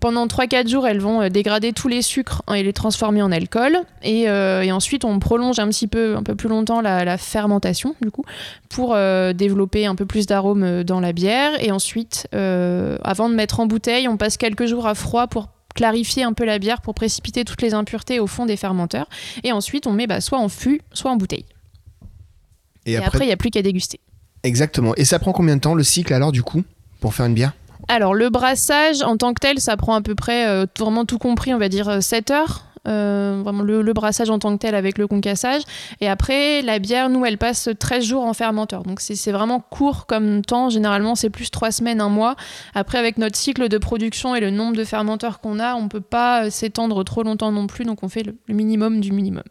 [0.00, 3.78] Pendant 3-4 jours, elles vont dégrader tous les sucres et les transformer en alcool.
[4.02, 8.10] Et, et ensuite, on prolonge un petit peu un peu plus longtemps la, fermentation, du
[8.10, 8.24] coup,
[8.68, 11.52] pour euh, développer un peu plus d'arômes euh, dans la bière.
[11.62, 15.48] Et ensuite, euh, avant de mettre en bouteille, on passe quelques jours à froid pour
[15.80, 19.08] clarifier un peu la bière, pour précipiter toutes les impuretés au fond des fermenteurs.
[19.44, 21.46] Et ensuite, on met bah, soit en fût, soit en bouteille.
[22.84, 23.98] Et, après, il n'y a plus qu'à déguster.
[24.42, 24.94] Exactement.
[24.96, 26.64] Et ça prend combien de temps le cycle alors, du coup,
[27.00, 27.54] pour faire une bière?
[27.88, 31.54] Alors le brassage en tant que tel, ça prend à peu près, vraiment tout compris,
[31.54, 32.66] on va dire 7 heures.
[32.88, 35.62] Euh, vraiment le, brassage en tant que tel avec le concassage.
[36.00, 38.84] Et après, la bière, nous, elle passe 13 jours en fermenteur.
[38.84, 40.70] Donc c'est vraiment court comme temps.
[40.70, 42.36] Généralement, c'est plus 3 semaines, un mois.
[42.74, 46.00] Après, avec notre cycle de production et le nombre de fermenteurs qu'on a, on peut
[46.00, 47.84] pas s'étendre trop longtemps non plus.
[47.84, 49.44] Donc on fait le, minimum du minimum.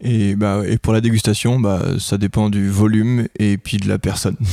[0.00, 3.98] Et, bah, et pour la dégustation, bah, ça dépend du volume et puis de la
[3.98, 4.36] personne.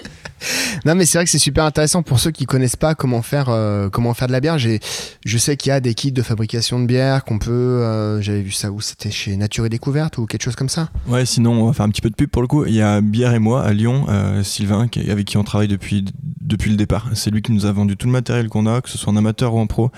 [0.86, 3.50] non, mais c'est vrai que c'est super intéressant pour ceux qui connaissent pas comment faire,
[3.50, 4.58] euh, comment faire de la bière.
[4.58, 7.52] Je sais qu'il y a des kits de fabrication de bière qu'on peut.
[7.52, 10.90] Euh, j'avais vu ça où C'était chez Nature et Découverte ou quelque chose comme ça
[11.08, 12.66] Ouais, sinon, on va faire un petit peu de pub pour le coup.
[12.66, 16.06] Il y a Bière et moi à Lyon, euh, Sylvain, avec qui on travaille depuis,
[16.42, 17.10] depuis le départ.
[17.14, 19.18] C'est lui qui nous a vendu tout le matériel qu'on a, que ce soit en
[19.18, 19.92] amateur ou en pro.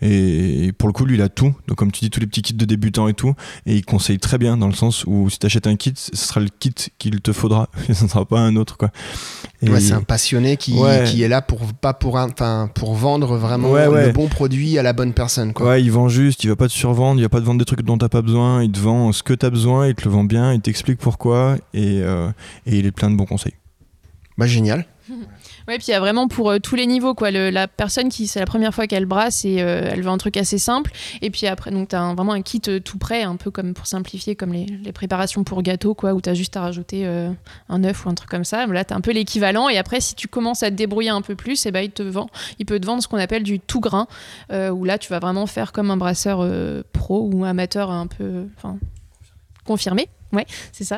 [0.00, 1.54] Et, pour le coup, lui, il a tout.
[1.68, 3.34] Donc, comme tu dis, tous les petits kits de débutants et tout.
[3.66, 6.16] Et il conseille très bien dans le sens où si tu achètes un kit, ce
[6.16, 7.68] sera le kit qu'il te faudra.
[7.92, 8.90] Ce ne sera pas un autre, quoi.
[9.62, 10.74] Ouais, c'est un passionné qui,
[11.06, 14.92] qui est là pour pas pour enfin pour vendre vraiment le bon produit à la
[14.92, 15.68] bonne personne quoi.
[15.68, 17.64] Ouais, il vend juste, il va pas te survendre, il va pas te vendre des
[17.64, 20.10] trucs dont t'as pas besoin, il te vend ce que t'as besoin, il te le
[20.10, 22.28] vend bien, il t'explique pourquoi et, euh,
[22.66, 23.54] et il est plein de bons conseils.
[24.38, 24.86] Bah génial.
[25.68, 27.30] Ouais, puis il y a vraiment pour euh, tous les niveaux quoi.
[27.30, 30.36] la personne qui c'est la première fois qu'elle brasse et euh, elle veut un truc
[30.36, 30.90] assez simple.
[31.20, 33.72] Et puis après donc tu as vraiment un kit euh, tout prêt, un peu comme
[33.74, 37.06] pour simplifier comme les, préparations pour gâteau quoi, où tu as juste à rajouter
[37.68, 38.66] un œuf ou un truc comme ça.
[38.66, 39.68] Là tu as un peu l'équivalent.
[39.68, 41.90] Et après si tu commences à te débrouiller un peu plus, et eh ben, il
[41.90, 44.06] te vend, il peut te vendre ce qu'on appelle du tout grain,
[44.50, 46.46] où là tu vas vraiment faire comme un brasseur
[46.92, 48.46] pro ou amateur un peu,
[49.64, 50.08] confirmé.
[50.32, 50.96] Ouais, c'est ça.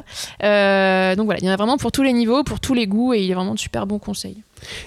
[1.14, 3.14] Donc voilà, il y en a vraiment pour tous les niveaux, pour tous les goûts,
[3.14, 4.42] et il y a vraiment de super bons conseils.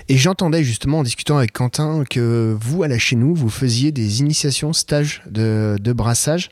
[0.09, 3.91] Et j'entendais justement en discutant avec Quentin que vous, à la chez nous, vous faisiez
[3.91, 6.51] des initiations, stages de, brassage.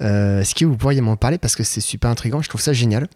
[0.00, 2.72] Euh, est-ce que vous pourriez m'en parler parce que c'est super intriguant, je trouve ça
[2.72, 3.08] génial.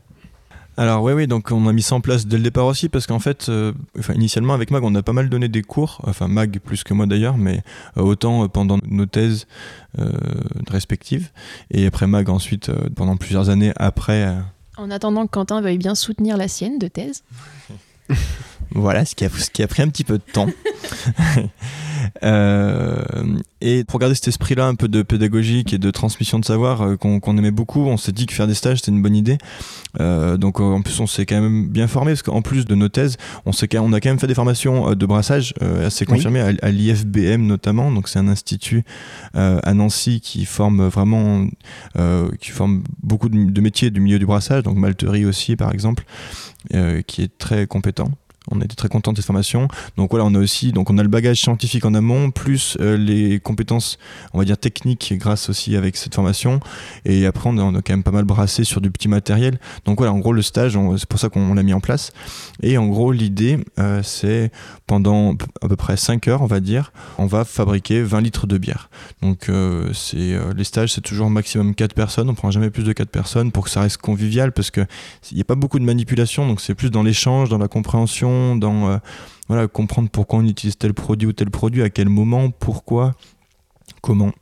[0.78, 3.08] Alors oui, oui, donc on a mis ça en place dès le départ aussi parce
[3.08, 3.72] qu'en fait, euh,
[4.14, 7.06] initialement avec Mag, on a pas mal donné des cours, enfin Mag plus que moi
[7.06, 7.64] d'ailleurs, mais
[7.96, 9.48] euh, autant euh, pendant nos thèses
[10.68, 11.30] respectives
[11.72, 14.32] et après Mag ensuite pendant plusieurs années après.
[14.76, 17.24] En attendant que Quentin veuille bien soutenir la sienne de thèse.
[18.72, 20.48] Voilà, ce qui, a, ce qui a pris un petit peu de temps.
[22.22, 23.02] Euh,
[23.60, 26.96] et pour garder cet esprit-là un peu de pédagogique et de transmission de savoir euh,
[26.96, 29.38] qu'on aimait beaucoup, on s'est dit que faire des stages c'était une bonne idée.
[30.00, 32.88] Euh, donc en plus on s'est quand même bien formé parce qu'en plus de nos
[32.88, 33.16] thèses,
[33.46, 37.90] on, on a quand même fait des formations de brassage assez confirmées à, l'IFBM notamment.
[37.90, 38.84] Donc c'est un institut
[39.34, 41.46] à Nancy qui forme vraiment,
[42.40, 46.04] qui forme beaucoup de, de, métiers du milieu du brassage, donc malterie aussi par exemple,
[47.06, 48.10] qui est très compétent.
[48.50, 49.68] On était très content de cette formation.
[49.96, 52.96] Donc voilà, on a aussi donc on a le bagage scientifique en amont, plus euh,
[52.96, 53.98] les compétences,
[54.32, 56.60] on va dire techniques, grâce aussi avec cette formation.
[57.04, 59.58] Et après, on a, quand même pas mal brassé sur du petit matériel.
[59.84, 62.12] Donc voilà, en gros, le stage, c'est pour ça qu'on l'a mis en place.
[62.62, 64.50] Et en gros, l'idée, euh, c'est
[64.86, 68.58] pendant à peu près 5 heures, on va dire, on va fabriquer 20 litres de
[68.58, 68.90] bière.
[69.22, 72.30] Donc euh, c'est les stages, c'est toujours maximum 4 personnes.
[72.30, 74.80] On prend jamais plus de 4 personnes pour que ça reste convivial, parce que
[75.30, 76.46] il n'y a pas beaucoup de manipulation.
[76.46, 78.98] Donc c'est plus dans l'échange, dans la compréhension dans euh,
[79.48, 83.14] voilà, comprendre pourquoi on utilise tel produit ou tel produit, à quel moment, pourquoi,
[84.02, 84.32] comment.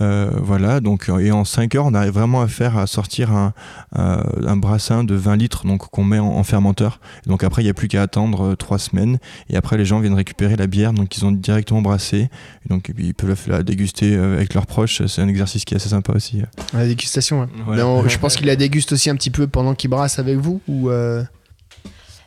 [0.00, 3.52] Euh, voilà, donc, et en 5 heures, on arrive vraiment à faire, à sortir un,
[3.92, 7.00] un brassin de 20 litres donc, qu'on met en, fermenteur.
[7.26, 9.18] donc après, il n'y a plus qu'à attendre 3 euh, semaines.
[9.50, 12.28] Et après, les gens viennent récupérer la bière, donc ils ont directement brassé.
[12.64, 15.04] Et donc ils peuvent la déguster avec leurs proches.
[15.06, 16.42] C'est un exercice qui est assez sympa aussi.
[16.72, 20.38] La dégustation, je pense qu'il la déguste aussi un petit peu pendant qu'il brasse avec
[20.38, 20.90] vous ou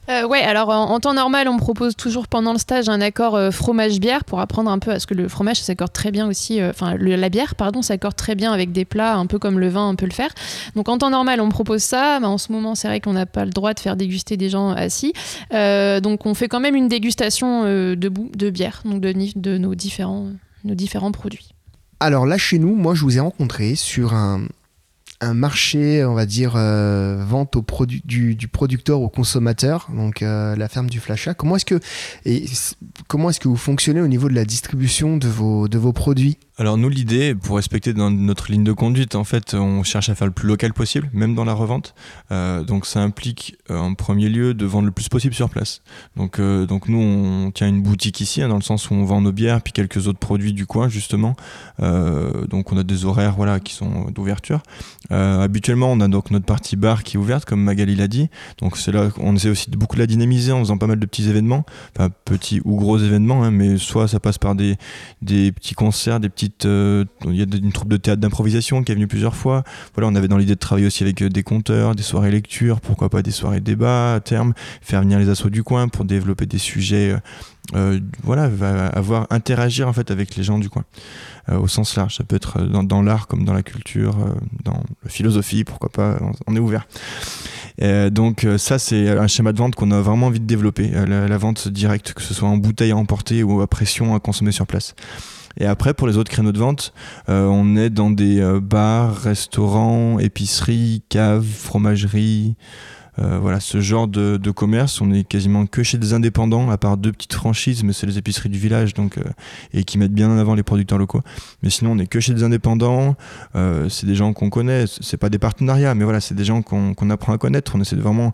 [0.09, 3.51] euh, ouais, alors en, temps normal, on propose toujours pendant le stage un accord euh,
[3.51, 6.71] fromage-bière pour apprendre un peu à ce que le fromage s'accorde très bien aussi, euh,
[6.71, 9.87] enfin la bière, pardon, s'accorde très bien avec des plats, un peu comme le vin,
[9.87, 10.31] on peut le faire.
[10.75, 12.19] Donc en temps normal, on propose ça.
[12.19, 14.49] Mais en ce moment, c'est vrai qu'on n'a pas le droit de faire déguster des
[14.49, 15.13] gens assis.
[15.51, 17.63] donc on fait quand même une dégustation
[17.95, 21.53] debout de bière, donc de, nos différents produits.
[21.99, 24.41] Alors là, chez nous, moi, je vous ai rencontré sur un,
[25.23, 30.55] un marché, on va dire, euh, vente au produit du, producteur au consommateur, donc euh,
[30.55, 31.33] la ferme du Flasha.
[31.33, 31.79] Comment est-ce que
[32.25, 32.45] et
[33.07, 36.37] comment est-ce que vous fonctionnez au niveau de la distribution de vos de vos produits?
[36.59, 40.27] Alors nous, l'idée, pour respecter notre ligne de conduite, en fait, on cherche à faire
[40.27, 41.95] le plus local possible, même dans la revente.
[42.31, 45.81] Euh, donc ça implique euh, en premier lieu de vendre le plus possible sur place.
[46.15, 49.03] Donc, euh, donc nous, on tient une boutique ici, hein, dans le sens où on
[49.03, 51.35] vend nos bières, puis quelques autres produits du coin, justement.
[51.79, 54.61] donc on a des horaires voilà, qui sont d'ouverture.
[55.09, 58.29] habituellement, on a donc notre partie bar qui est ouverte, comme Magali l'a dit.
[58.59, 61.05] Donc c'est là qu'on essaie aussi de beaucoup la dynamiser en faisant pas mal de
[61.07, 64.75] petits événements, enfin petits ou gros événements, hein, mais soit ça passe par des,
[65.23, 68.91] des petits concerts, des petits euh, il y a une troupe de théâtre d'improvisation qui
[68.91, 69.63] est venue plusieurs fois.
[69.93, 72.81] Voilà, on avait dans l'idée de travailler aussi avec euh, des conteurs, des soirées lecture,
[72.81, 76.45] pourquoi pas des soirées débat à terme, faire venir les assos du coin pour développer
[76.45, 77.15] des sujets.
[77.75, 78.49] Euh, voilà,
[78.93, 80.83] avoir interagir en fait avec les gens du coin
[81.49, 82.17] au sens large.
[82.17, 84.17] Ça peut être dans, l'art comme dans la culture,
[84.63, 86.19] dans la philosophie, pourquoi pas.
[86.45, 86.85] On, est ouvert.
[88.11, 91.37] donc ça c'est un schéma de vente qu'on a vraiment envie de développer, la, la,
[91.37, 94.67] vente directe, que ce soit en bouteille à emporter ou à pression à consommer sur
[94.67, 94.93] place.
[95.57, 96.93] Et après, pour les autres créneaux de vente,
[97.29, 102.55] euh, on est dans des euh, bars, restaurants, épiceries, caves, fromageries,
[103.19, 106.97] euh, voilà, ce genre de, commerce, on est quasiment que chez des indépendants, à part
[106.97, 109.23] deux petites franchises, mais c'est les épiceries du village, donc euh,
[109.73, 111.21] et qui mettent bien en avant les producteurs locaux.
[111.61, 113.15] Mais sinon, on est que chez des indépendants.
[113.55, 114.85] Euh, c'est des gens qu'on connaît.
[114.87, 117.73] C'est pas des partenariats, mais voilà, c'est des gens qu'on apprend à connaître.
[117.75, 118.31] On essaie de vraiment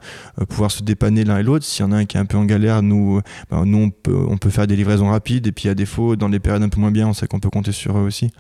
[0.50, 1.66] pouvoir se dépanner l'un et l'autre.
[1.66, 3.90] S'il y en a un qui est un peu en galère, nous, ben, nous on
[3.90, 5.48] peut, on peut faire des livraisons rapides.
[5.48, 7.50] Et puis à défaut, dans les périodes un peu moins bien, on sait qu'on peut
[7.50, 8.32] compter sur eux aussi.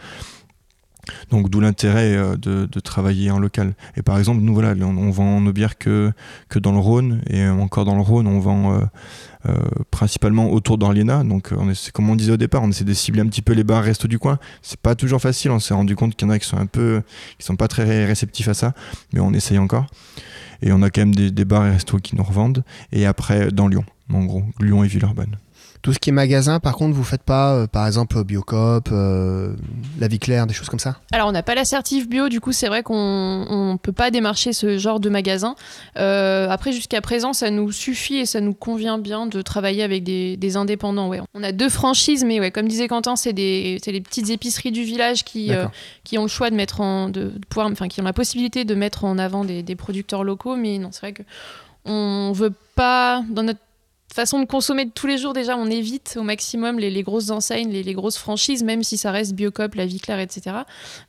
[1.29, 3.73] Donc d'où l'intérêt euh, de, travailler en local.
[3.97, 6.11] Et par exemple, nous voilà, on, vend nos bières que,
[6.47, 8.79] que dans le Rhône, et encore dans le Rhône, on vend euh,
[9.47, 9.57] euh,
[9.91, 11.23] principalement autour d'Orléans.
[11.23, 13.63] Donc on comme on disait au départ, on essaie de cibler un petit peu les
[13.63, 14.39] bars restos du coin.
[14.61, 16.65] C'est pas toujours facile, on s'est rendu compte qu'il y en a qui sont un
[16.65, 17.01] peu,
[17.37, 18.73] qui sont pas très réceptifs à ça,
[19.13, 19.87] mais on essaye encore.
[20.61, 22.63] Et on a quand même des, des bars et restos qui nous revendent.
[22.91, 25.37] Et après, dans Lyon, en gros, Lyon et Villeurbanne.
[25.81, 29.55] Tout ce qui est magasin, par contre, vous faites pas, euh, par exemple, Biocop, euh,
[29.97, 30.97] La Vie Claire, des choses comme ça?
[31.13, 34.51] Alors, on n'a pas l'assertif bio, du coup, c'est vrai qu'on ne peut pas démarcher
[34.51, 35.55] ce genre de magasin.
[35.97, 40.03] Euh, après, jusqu'à présent, ça nous suffit et ça nous convient bien de travailler avec
[40.03, 41.07] des, indépendants.
[41.07, 41.21] Ouais.
[41.33, 45.23] On a deux franchises, mais ouais, comme disait Quentin, c'est les petites épiceries du village
[45.23, 45.51] qui,
[46.03, 47.09] qui ont le choix de mettre en.
[47.09, 50.55] De, pouvoir, enfin, qui ont la possibilité de mettre en avant des, des producteurs locaux,
[50.55, 51.23] mais non, c'est vrai que
[51.85, 53.59] on veut pas, dans notre
[54.13, 57.69] façon de consommer de tous les jours, déjà, on évite au maximum les, grosses enseignes,
[57.69, 60.57] les, grosses franchises, même si ça reste Biocop, La Vie Claire, etc.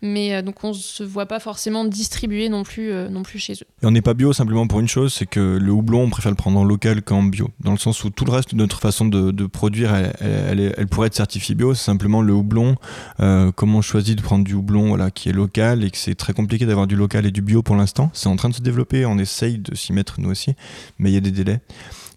[0.02, 3.54] Mais euh, donc on se voit pas forcément distribuer non plus, euh, non plus chez
[3.54, 3.66] eux.
[3.82, 6.30] Et on n'est pas bio simplement pour une chose, c'est que le houblon, on préfère
[6.30, 7.50] le prendre en local qu'en bio.
[7.60, 11.08] Dans le sens où tout le reste de notre façon de, produire, elle, elle, pourrait
[11.08, 11.74] être certifiée bio.
[11.74, 12.76] C'est simplement le houblon.
[13.20, 16.14] Euh, comment on choisit de prendre du houblon voilà, qui est local et que c'est
[16.14, 18.10] très compliqué d'avoir du local et du bio pour l'instant.
[18.12, 20.54] C'est en train de se développer, on essaye de s'y mettre nous aussi,
[20.98, 21.60] mais il y a des délais.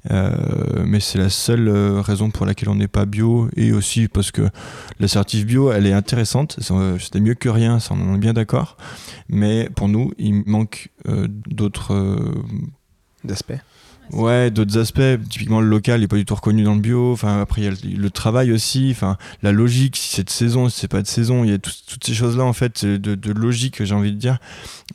[0.09, 4.49] Mais c'est la seule raison pour laquelle on n'est pas bio et aussi parce que
[4.99, 6.59] l'assertif bio, elle est intéressante.
[6.99, 8.77] C'était mieux que rien, ça on est bien d'accord.
[9.29, 12.17] Mais pour nous, il manque d'autres
[13.29, 13.59] aspects.
[14.11, 15.01] Ouais, d'autres aspects.
[15.29, 17.13] Typiquement, le local n'est pas du tout reconnu dans le bio.
[17.13, 18.89] Enfin, après, il y a le, travail aussi.
[18.91, 21.43] Enfin, la logique, si c'est de saison, si c'est pas de saison.
[21.43, 24.37] Il y a toutes ces choses-là, en fait, de, logique, j'ai envie de dire,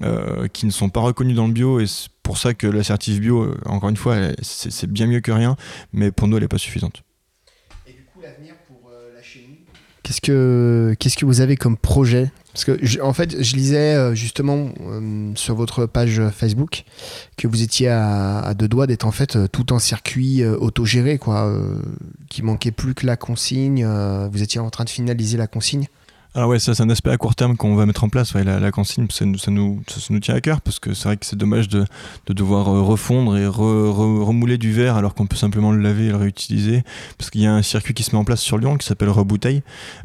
[0.02, 1.80] euh, qui ne sont pas reconnues dans le bio.
[1.80, 1.86] Et
[2.28, 5.56] pour ça que l'assertif bio, euh, encore une fois, c'est bien mieux que rien.
[5.94, 7.02] Mais pour nous, elle n'est pas suffisante.
[7.86, 9.60] Et du coup, l'avenir pour euh, la chimie?
[10.02, 12.30] Qu'est-ce que, qu'est-ce que vous avez comme projet?
[12.52, 16.84] Parce que, en fait, je lisais euh, justement euh, sur votre page Facebook
[17.36, 21.56] que vous étiez à, deux doigts d'être en fait euh, tout en circuit autogéré, quoi,
[22.28, 23.86] qui manquait plus que la consigne.
[24.30, 25.86] vous étiez en train de finaliser la consigne.
[26.34, 28.34] Alors ouais, ça c'est un aspect à court terme qu'on va mettre en place.
[28.34, 29.82] la, consigne, ça, nous,
[30.20, 31.86] tient à cœur parce que c'est vrai que c'est dommage de,
[32.28, 36.16] devoir euh, refondre et remouler du verre alors qu'on peut simplement le laver et le
[36.16, 36.84] réutiliser.
[37.16, 39.08] Parce qu'il y a un circuit qui se met en place sur Lyon qui s'appelle
[39.08, 39.62] Rebouteille.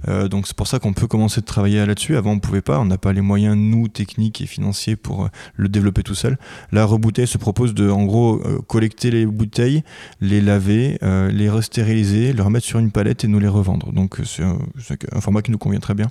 [0.07, 2.15] Euh, donc c'est pour ça qu'on peut commencer de travailler là-dessus.
[2.15, 5.27] Avant on pouvait pas, on n'a pas les moyens, nous, techniques et financiers pour euh,
[5.55, 6.38] le développer tout seul.
[6.71, 9.83] La Rebouteille se propose de, en gros, collecter les bouteilles,
[10.21, 13.91] les laver, les restériliser, les remettre sur une palette et nous les revendre.
[13.91, 16.07] Donc c'est un format qui nous convient très bien.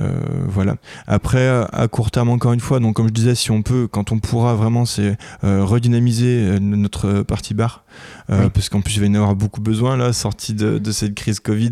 [0.00, 0.10] Euh,
[0.48, 0.76] voilà.
[1.06, 4.12] Après, à court terme, encore une fois, donc comme je disais, si on peut, quand
[4.12, 7.84] on pourra vraiment, c'est euh, redynamiser euh, notre partie bar,
[8.28, 11.40] parce qu'en plus, il va y en avoir beaucoup besoin là, sortie de, cette crise
[11.40, 11.70] Covid.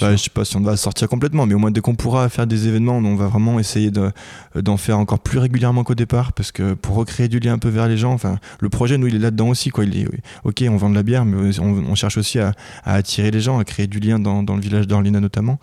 [0.00, 2.28] Bah, je sais pas si on va sortir complètement, mais au moins dès qu'on pourra
[2.28, 6.50] faire des événements, on va vraiment essayer d'en faire encore plus régulièrement qu'au départ, parce
[6.50, 9.16] que pour recréer du lien un peu vers les gens, enfin, le projet, nous, il
[9.16, 9.84] est là-dedans aussi, quoi.
[9.84, 10.08] Il est,
[10.44, 12.52] ok, on vend de la bière, mais on, cherche aussi à,
[12.84, 15.58] attirer les gens, à créer du lien dans, dans le village d'Orlina notamment.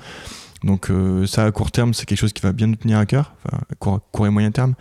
[0.64, 3.06] Donc euh, ça à court terme c'est quelque chose qui va bien nous tenir à
[3.06, 4.74] cœur, enfin, court, et moyen terme.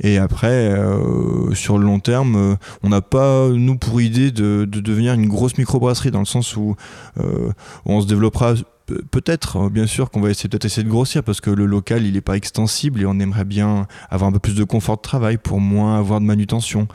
[0.00, 4.66] Et après euh, sur le long terme, euh, on n'a pas nous pour idée de,
[4.70, 6.76] de, devenir une grosse microbrasserie dans le sens où
[7.86, 8.54] on se développera
[9.10, 12.04] peut-être, hein, bien sûr, qu'on va essayer peut-être essayer de grossir parce que le local
[12.04, 15.02] il n'est pas extensible et on aimerait bien avoir un peu plus de confort de
[15.02, 16.88] travail pour moins avoir de manutention.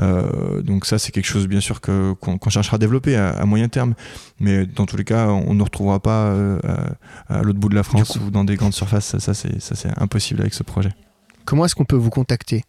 [0.00, 3.68] Euh, donc ça c'est quelque chose bien sûr que qu'on cherchera à développer à, moyen
[3.68, 3.94] terme.
[4.40, 6.58] Mais dans tous les cas, on ne retrouvera pas euh,
[7.28, 9.18] à, l'autre bout de la France ou dans des grandes surfaces.
[9.18, 10.90] Ça, c'est ça c'est impossible avec ce projet.
[11.44, 12.64] Comment est-ce qu'on peut vous contacter?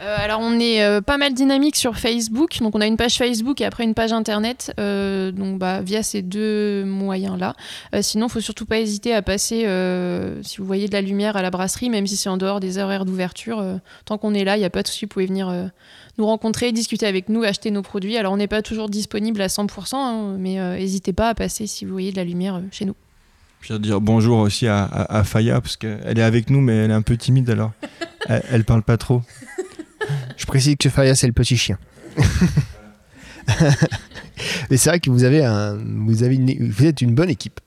[0.00, 3.18] Euh, alors on est euh, pas mal dynamique sur Facebook, donc on a une page
[3.18, 7.54] Facebook et après une page internet, euh, donc bah, via ces deux moyens-là.
[8.00, 9.66] sinon, il faut surtout pas hésiter à passer,
[10.42, 12.78] si vous voyez de la lumière à la brasserie, même si c'est en dehors des
[12.78, 13.64] horaires d'ouverture,
[14.04, 15.52] tant qu'on est là, il n'y a pas de souci, vous pouvez venir
[16.16, 18.16] nous rencontrer, discuter avec nous, acheter nos produits.
[18.16, 21.84] Alors on n'est pas toujours disponible à 100%, hein, mais n'hésitez pas à passer si
[21.84, 22.94] vous voyez de la lumière chez nous.
[23.60, 26.90] Je veux dire bonjour aussi à, à, Faya, parce qu'elle est avec nous, mais elle
[26.92, 27.72] est un peu timide alors.
[28.28, 29.22] elle, elle parle pas trop.
[30.38, 31.78] Je précise que Faya, c'est le petit chien.
[34.70, 37.60] Mais c'est vrai que vous avez un, vous avez vous êtes une bonne équipe.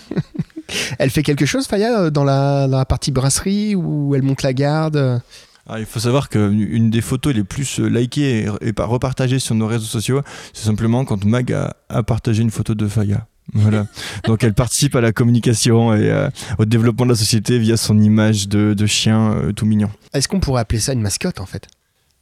[0.98, 4.54] elle fait quelque chose, Faya, dans la, dans la partie brasserie où elle monte la
[4.54, 5.20] garde?
[5.66, 9.66] Ah, il faut savoir qu'une des photos les plus likées et, et repartagées sur nos
[9.66, 13.26] réseaux sociaux, c'est simplement quand Mag a, a, partagé une photo de Faya.
[13.52, 13.86] Voilà.
[14.24, 17.98] Donc elle participe à la communication et euh, au développement de la société via son
[17.98, 19.90] image de, chien euh, tout mignon.
[20.12, 21.66] Est-ce qu'on pourrait appeler ça une mascotte en fait?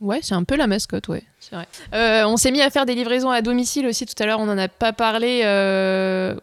[0.02, 1.68] Ouais, c'est un peu la mascotte, ouais, c'est vrai.
[1.94, 4.46] Euh, on s'est mis à faire des livraisons à domicile aussi tout à l'heure, on
[4.46, 5.42] n'en a pas parlé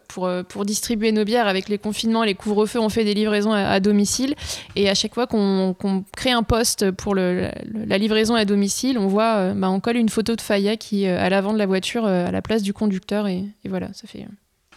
[0.08, 3.78] pour, pour distribuer nos bières avec les confinements, les couvre-feux, on fait des livraisons à,
[3.78, 4.34] domicile
[4.76, 5.76] et à chaque fois qu'on
[6.16, 7.50] crée un poste pour le,
[7.86, 11.28] la livraison à domicile, on voit, bah, on colle une photo de Faya qui à
[11.28, 14.26] l'avant de la voiture à la place du conducteur et, et voilà, ça fait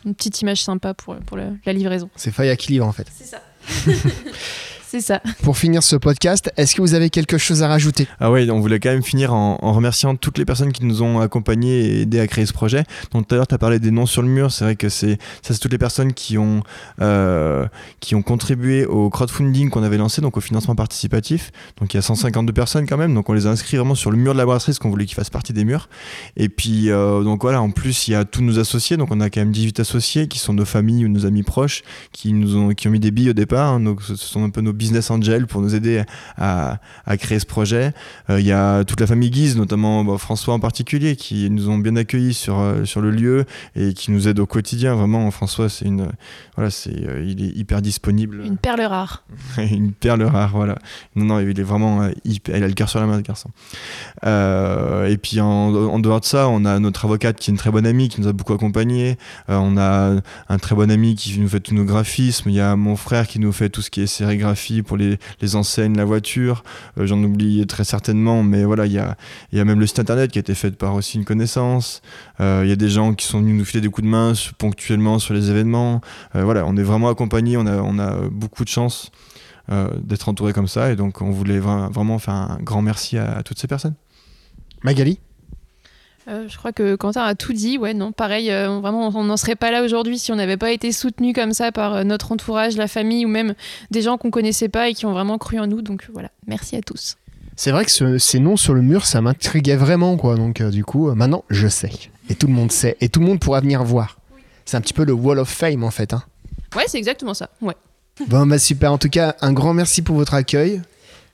[0.06, 2.10] une petite image sympa pour, pour la livraison.
[2.17, 3.08] C'est Faya qui livre en fait.
[3.13, 3.41] C'est ça.
[4.94, 5.24] C'est ça.
[5.42, 8.08] Pour finir ce podcast, est-ce que vous avez quelque chose à rajouter?
[8.20, 11.20] Ah oui, on voulait quand même finir en, remerciant toutes les personnes qui nous ont
[11.20, 12.84] accompagnés et aidés à créer ce projet.
[13.12, 14.52] Donc tout à l'heure, tu as parlé des noms sur le mur.
[14.52, 16.62] C'est vrai que c'est ça, c'est toutes les personnes qui ont,
[17.02, 17.66] euh,
[18.02, 21.52] qui ont contribué au crowdfunding qu'on avait lancé, donc au financement participatif.
[21.80, 23.16] Donc il y a 152 personnes quand même.
[23.16, 25.08] Donc on les a inscrits vraiment sur le mur de la brasserie, parce qu'on voulait
[25.08, 25.90] qu'ils fassent partie des murs.
[26.38, 28.98] Et puis, euh, donc voilà, en plus, il y a tous nos associés.
[28.98, 31.82] Donc on a quand même 18 associés qui sont nos familles ou nos amis proches,
[32.12, 33.72] qui nous ont, qui ont mis des billes au départ.
[33.72, 33.80] Hein.
[33.80, 36.04] donc ce sont un peu nos Business Angel pour nous aider
[36.38, 36.78] à,
[37.17, 37.93] créer ce projet.
[38.30, 41.70] Euh, il y a toute la famille Guise, notamment bah, François en particulier, qui nous
[41.70, 43.45] ont bien accueillis sur, euh, sur le lieu
[43.78, 44.93] et qui nous aide au quotidien.
[44.95, 46.10] Vraiment, François, c'est une,
[46.55, 48.43] voilà, c'est, euh, il est hyper disponible.
[48.45, 49.24] Une perle rare.
[49.58, 50.78] une perle rare, voilà.
[51.16, 53.49] Non, non, il est vraiment hyper, il a le cœur sur la main, ce garçon.
[54.26, 57.86] et puis en, dehors de ça, on a notre avocate qui est une très bonne
[57.86, 59.18] amie, qui nous a beaucoup accompagnés.
[59.47, 60.16] on a
[60.49, 62.49] un très bon ami qui nous fait tous nos graphismes.
[62.49, 65.19] Il y a mon frère qui nous fait tout ce qui est sérigraphie pour les,
[65.41, 66.63] les enseignes, la voiture.
[66.97, 69.15] Euh, J'en oublie très certainement, mais voilà, il y a,
[69.51, 72.01] y a même le site internet qui a été fait par aussi une connaissance.
[72.39, 74.34] Euh, Il y a des gens qui sont venus nous filer des coups de main
[74.57, 76.01] ponctuellement sur les événements.
[76.36, 79.11] Euh, voilà, on est vraiment accompagnés, on a, on a beaucoup de chance
[80.03, 83.43] d'être entouré comme ça, et donc on voulait vra- vraiment faire un grand merci à
[83.43, 83.95] toutes ces personnes.
[84.84, 85.19] Magali?
[86.30, 87.78] Euh, je crois que Quentin a tout dit.
[87.78, 90.71] Ouais, non, pareil, euh, vraiment, on n'en serait pas là aujourd'hui si on n'avait pas
[90.71, 93.55] été soutenu comme ça par euh, notre entourage, la famille ou même
[93.91, 95.82] des gens qu'on connaissait pas et qui ont vraiment cru en nous.
[95.82, 97.17] Donc voilà, merci à tous.
[97.55, 100.36] C'est vrai que ce- ces noms sur le mur, ça m'intriguait vraiment, quoi.
[100.36, 101.91] Donc, du coup, maintenant, je sais.
[102.30, 102.95] Et tout le monde sait.
[103.01, 104.17] Et tout le monde pourra venir voir.
[104.65, 106.13] C'est un petit peu le Wall of Fame, en fait.
[106.13, 106.24] Hein.
[106.76, 107.49] Ouais, c'est exactement ça.
[107.61, 107.76] Ouais.
[108.28, 108.91] Bon, bah super.
[108.93, 110.82] En tout cas, un grand merci pour votre accueil.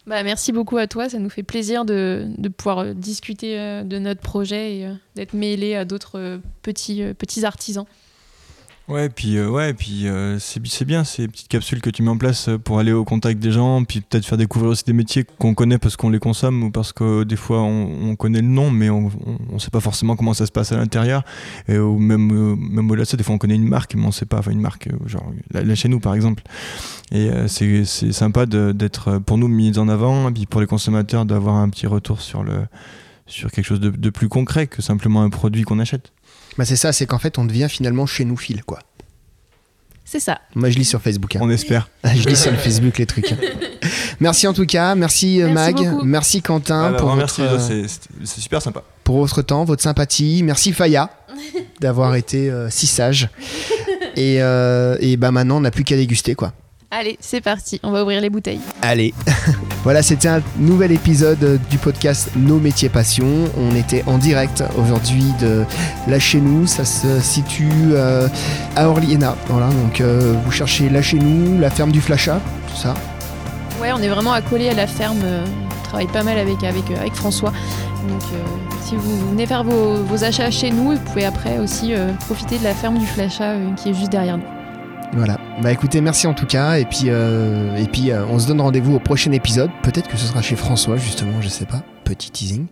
[0.10, 1.08] Bah, merci beaucoup à toi.
[1.08, 4.94] Ça nous fait plaisir de, de pouvoir euh, discuter euh, de notre projet et euh,
[5.14, 7.86] d'être mêlé à d'autres petits, petits artisans.
[8.90, 12.02] Ouais, puis euh, ouais, puis euh, c'est bi- c'est bien ces petites capsules que tu
[12.02, 14.84] mets en place euh, pour aller au contact des gens, puis peut-être faire découvrir aussi
[14.84, 18.16] des métiers qu'on connaît parce qu'on les consomme ou parce que des fois on, on
[18.16, 19.12] connaît le nom, mais on,
[19.54, 21.24] on sait pas forcément comment ça se passe à l'intérieur.
[21.68, 24.12] Et même euh, même au-delà de ça, des fois on connaît une marque, mais on
[24.12, 26.42] sait pas, enfin une marque, euh, genre là, là, chez nous par exemple.
[27.12, 30.68] Et euh, c'est sympa d'être euh, pour nous mis en avant, et puis pour les
[30.68, 32.64] consommateurs d'avoir un petit retour sur le
[33.28, 36.12] sur quelque chose de plus concret que simplement un produit qu'on achète.
[36.60, 38.80] Bah, c'est ça, c'est qu'en fait, on devient finalement chez nous fil, quoi.
[40.04, 40.42] C'est ça.
[40.56, 41.34] Moi, je lis sur Facebook.
[41.38, 41.40] hein.
[41.42, 41.90] On espère.
[42.04, 43.32] je lis sur le Facebook les trucs.
[43.32, 43.38] hein.
[44.20, 44.94] Merci en tout cas.
[44.96, 45.90] Merci, euh, Merci Mag.
[45.94, 46.06] beaucoup.
[46.06, 48.84] Merci Quentin Ah bah, pour, votre, merci, euh, c'est- super sympa.
[49.06, 50.44] pour votre temps, votre sympathie.
[50.44, 51.10] Merci Faya
[51.80, 53.30] d'avoir été euh, si sage.
[54.18, 56.52] Et, euh, et bah maintenant, on n'a plus qu'à déguster, quoi.
[56.92, 57.80] Allez, c'est parti.
[57.84, 58.62] On va ouvrir les bouteilles.
[58.82, 59.14] Allez.
[59.84, 63.28] voilà, c'était un nouvel épisode du podcast Nos métiers passion.
[63.58, 65.66] On était en direct aujourd'hui de
[66.08, 66.66] La Chez Nous.
[66.66, 68.28] Ça se situe euh,
[68.76, 69.36] à Orliena.
[69.48, 72.96] Voilà, donc euh, vous cherchez La Chez Nous, la ferme du Flasha, tout ça.
[73.80, 75.20] Ouais, on est vraiment accolé à la ferme.
[75.24, 77.52] On travaille pas mal avec, avec, euh, avec François.
[78.08, 78.46] Donc, euh,
[78.84, 82.64] si vous venez faire vos, vos achats chez nous, vous pouvez après aussi profiter de
[82.64, 84.59] la ferme du Flasha euh, qui est juste derrière nous.
[85.14, 85.38] Voilà.
[85.62, 86.78] Bah écoutez, merci en tout cas.
[86.78, 89.70] Et puis, euh, et puis euh, on se donne rendez-vous au prochain épisode.
[89.84, 91.82] Peut-être que ce sera chez François, justement, je sais pas.
[92.04, 92.68] Petit teasing.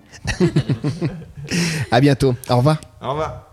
[1.92, 2.36] à bientôt.
[2.50, 2.78] Au revoir.
[3.02, 3.47] Au revoir.